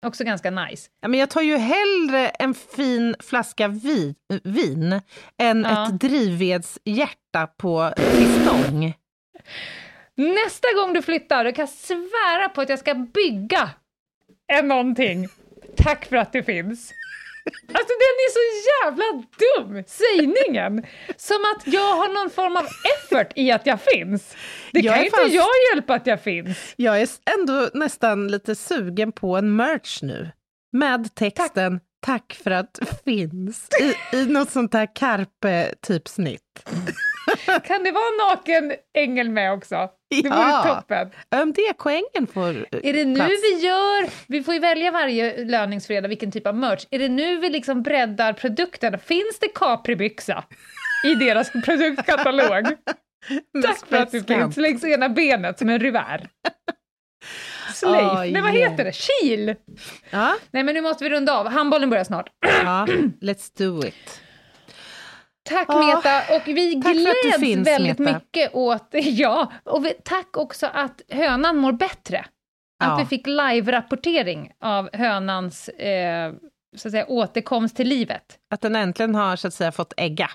också 0.05 0.23
ganska 0.23 0.51
nice. 0.51 0.89
Ja, 1.01 1.07
men 1.07 1.19
jag 1.19 1.29
tar 1.29 1.41
ju 1.41 1.57
hellre 1.57 2.27
en 2.29 2.53
fin 2.53 3.15
flaska 3.19 3.67
vi, 3.67 4.15
vin 4.43 5.01
än 5.37 5.61
Ja. 5.63 5.87
ett 5.87 5.99
drivvedshjärta 5.99 7.47
på 7.57 7.93
pistong. 7.97 8.93
Nästa 10.15 10.67
gång 10.75 10.93
du 10.93 11.01
flyttar, 11.01 11.43
då 11.45 11.51
kan 11.51 11.67
svära 11.67 12.49
på 12.49 12.61
att 12.61 12.69
jag 12.69 12.79
ska 12.79 12.93
bygga 12.95 13.69
en 14.53 14.67
någonting. 14.67 15.27
Tack 15.77 16.05
för 16.05 16.15
att 16.15 16.33
det 16.33 16.43
finns. 16.43 16.93
Alltså 17.45 17.93
den 18.03 18.15
är 18.25 18.31
så 18.31 18.39
jävla 18.85 19.05
dum, 19.13 19.83
sägningen! 19.87 20.85
Som 21.17 21.37
att 21.55 21.73
jag 21.73 21.95
har 21.95 22.13
någon 22.13 22.29
form 22.29 22.55
av 22.57 22.63
effort 22.65 23.31
i 23.35 23.51
att 23.51 23.65
jag 23.65 23.79
finns. 23.81 24.35
Det 24.71 24.79
Jag 24.79 24.93
kan 24.93 25.01
ju 25.03 25.05
inte 25.05 25.17
fast- 25.17 25.33
jag 25.33 25.47
hjälpa 25.73 25.93
att 25.93 26.07
jag 26.07 26.23
finns. 26.23 26.73
Jag 26.75 27.01
är 27.01 27.09
ändå 27.39 27.69
nästan 27.73 28.27
lite 28.27 28.55
sugen 28.55 29.11
på 29.11 29.37
en 29.37 29.55
merch 29.55 29.99
nu. 30.01 30.31
Med 30.71 31.15
texten 31.15 31.79
Tack, 32.05 32.39
för 32.43 32.51
att 32.51 32.79
finns 33.05 33.67
i, 33.81 34.17
i 34.17 34.25
något 34.25 34.49
sånt 34.51 34.73
här 34.73 34.85
Carpe-typsnitt. 34.95 36.63
Kan 37.63 37.83
det 37.83 37.91
vara 37.91 38.07
en 38.07 38.17
naken 38.29 38.73
ängel 38.97 39.29
med 39.29 39.53
också? 39.53 39.89
Det 40.23 40.29
vore 40.29 40.39
Ja. 40.39 40.63
toppen. 40.81 41.09
ÖMDK-ängeln 41.35 42.27
får 42.33 42.49
eh, 42.49 42.79
Är 42.83 42.93
det 42.93 43.05
nu 43.05 43.15
plats. 43.15 43.31
vi 43.31 43.65
gör, 43.67 44.09
vi 44.27 44.43
får 44.43 44.53
ju 44.53 44.59
välja 44.59 44.91
varje 44.91 45.45
löningsfredag 45.45 46.07
vilken 46.09 46.31
typ 46.31 46.47
av 46.47 46.55
merch, 46.55 46.85
är 46.91 46.99
det 46.99 47.09
nu 47.09 47.37
vi 47.37 47.49
liksom 47.49 47.83
breddar 47.83 48.33
produkterna? 48.33 48.97
Finns 48.97 49.39
det 49.39 49.47
Capri-byxa 49.55 50.43
i 51.05 51.15
deras 51.15 51.51
produktkatalog? 51.65 52.65
Tack 53.63 53.87
för 53.87 53.97
att 53.97 54.11
du 54.11 54.23
finns 54.23 54.57
längs 54.57 54.83
ena 54.83 55.09
benet 55.09 55.59
som 55.59 55.69
en 55.69 55.79
revär. 55.79 56.27
Slave, 57.73 58.03
Oh, 58.03 58.19
nej 58.19 58.41
vad 58.41 58.55
yeah. 58.55 58.71
heter 58.71 58.83
det? 58.83 58.91
Kil! 58.95 59.55
Ja, 60.09 60.35
Nej 60.51 60.63
men 60.63 60.75
nu 60.75 60.81
måste 60.81 61.03
vi 61.03 61.09
runda 61.09 61.33
av, 61.33 61.47
handbollen 61.47 61.89
börjar 61.89 62.03
snart. 62.03 62.29
ja, 62.63 62.85
let's 63.21 63.57
do 63.57 63.87
it. 63.87 64.21
Tack 65.49 65.67
Meta, 65.69 66.35
och 66.35 66.47
vi 66.47 66.81
tack 66.81 66.93
gläds 66.93 67.39
finns, 67.39 67.67
väldigt 67.67 67.99
Meta. 67.99 68.13
mycket 68.19 68.55
åt, 68.55 68.87
ja, 68.93 69.51
och 69.63 69.85
vi, 69.85 69.93
tack 70.03 70.37
också 70.37 70.67
att 70.67 71.01
hönan 71.09 71.57
mår 71.57 71.71
bättre. 71.71 72.19
Att 72.83 72.87
Ja. 72.89 72.97
vi 72.97 73.05
fick 73.05 73.27
live-rapportering 73.27 74.51
av 74.59 74.89
hönans 74.95 75.69
eh, 75.69 76.33
så 76.77 76.87
att 76.87 76.91
säga, 76.91 77.05
återkomst 77.07 77.75
till 77.75 77.87
livet. 77.87 78.39
Att 78.53 78.61
den 78.61 78.75
äntligen 78.75 79.15
har 79.15 79.35
så 79.35 79.47
att 79.47 79.53
säga 79.53 79.71
fått 79.71 79.93
ägga. 79.97 80.29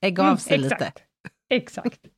Ägga 0.00 0.22
av 0.22 0.28
Mm, 0.28 0.38
sig 0.38 0.58
lite. 0.58 0.74
exakt. 0.74 1.02
Exakt. 1.50 2.00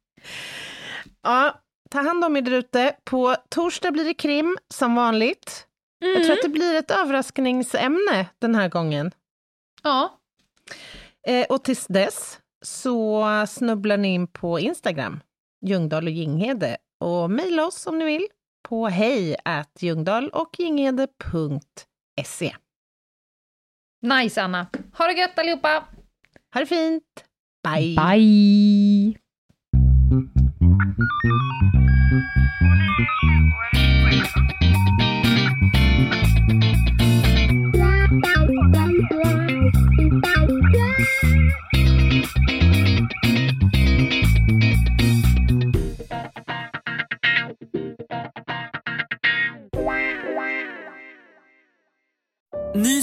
Ja, 1.23 1.61
ta 1.91 2.01
hand 2.03 2.25
om 2.25 2.37
er 2.37 2.41
där 2.43 2.53
ute. 2.53 2.97
På 3.05 3.37
torsdag 3.49 3.91
blir 3.91 4.05
det 4.05 4.15
krim 4.15 4.59
som 4.75 4.95
vanligt. 4.95 5.67
Jag 5.99 6.11
Mm. 6.11 6.23
tror 6.23 6.33
att 6.37 6.43
det 6.43 6.49
blir 6.49 6.75
ett 6.75 6.91
överraskningsämne 6.91 8.27
den 8.39 8.55
här 8.55 8.69
gången. 8.69 9.13
Ja, 9.83 10.18
Eh, 11.29 11.47
och 11.49 11.65
tills 11.65 11.87
dess 11.87 12.41
så 12.65 13.27
snubblar 13.49 13.97
ni 13.97 14.09
in 14.09 14.27
på 14.27 14.59
Instagram, 14.59 15.21
Ljungdahl 15.67 16.07
och 16.07 16.13
Ginghede, 16.13 16.77
och 17.01 17.31
mejla 17.31 17.67
oss 17.67 17.87
om 17.87 17.99
ni 17.99 18.05
vill 18.05 18.27
på 18.69 18.89
hej 18.89 19.37
och 20.33 20.51
ginghede.se. 20.59 22.57
nice 24.03 24.43
Anna. 24.43 24.67
Ha 24.99 25.07
det 25.07 25.13
gött 25.13 25.39
allihopa! 25.39 25.85
Ha 26.55 26.61
det 26.61 26.67
fint! 26.67 27.25
Bye! 27.65 27.97
Bye! 27.97 29.19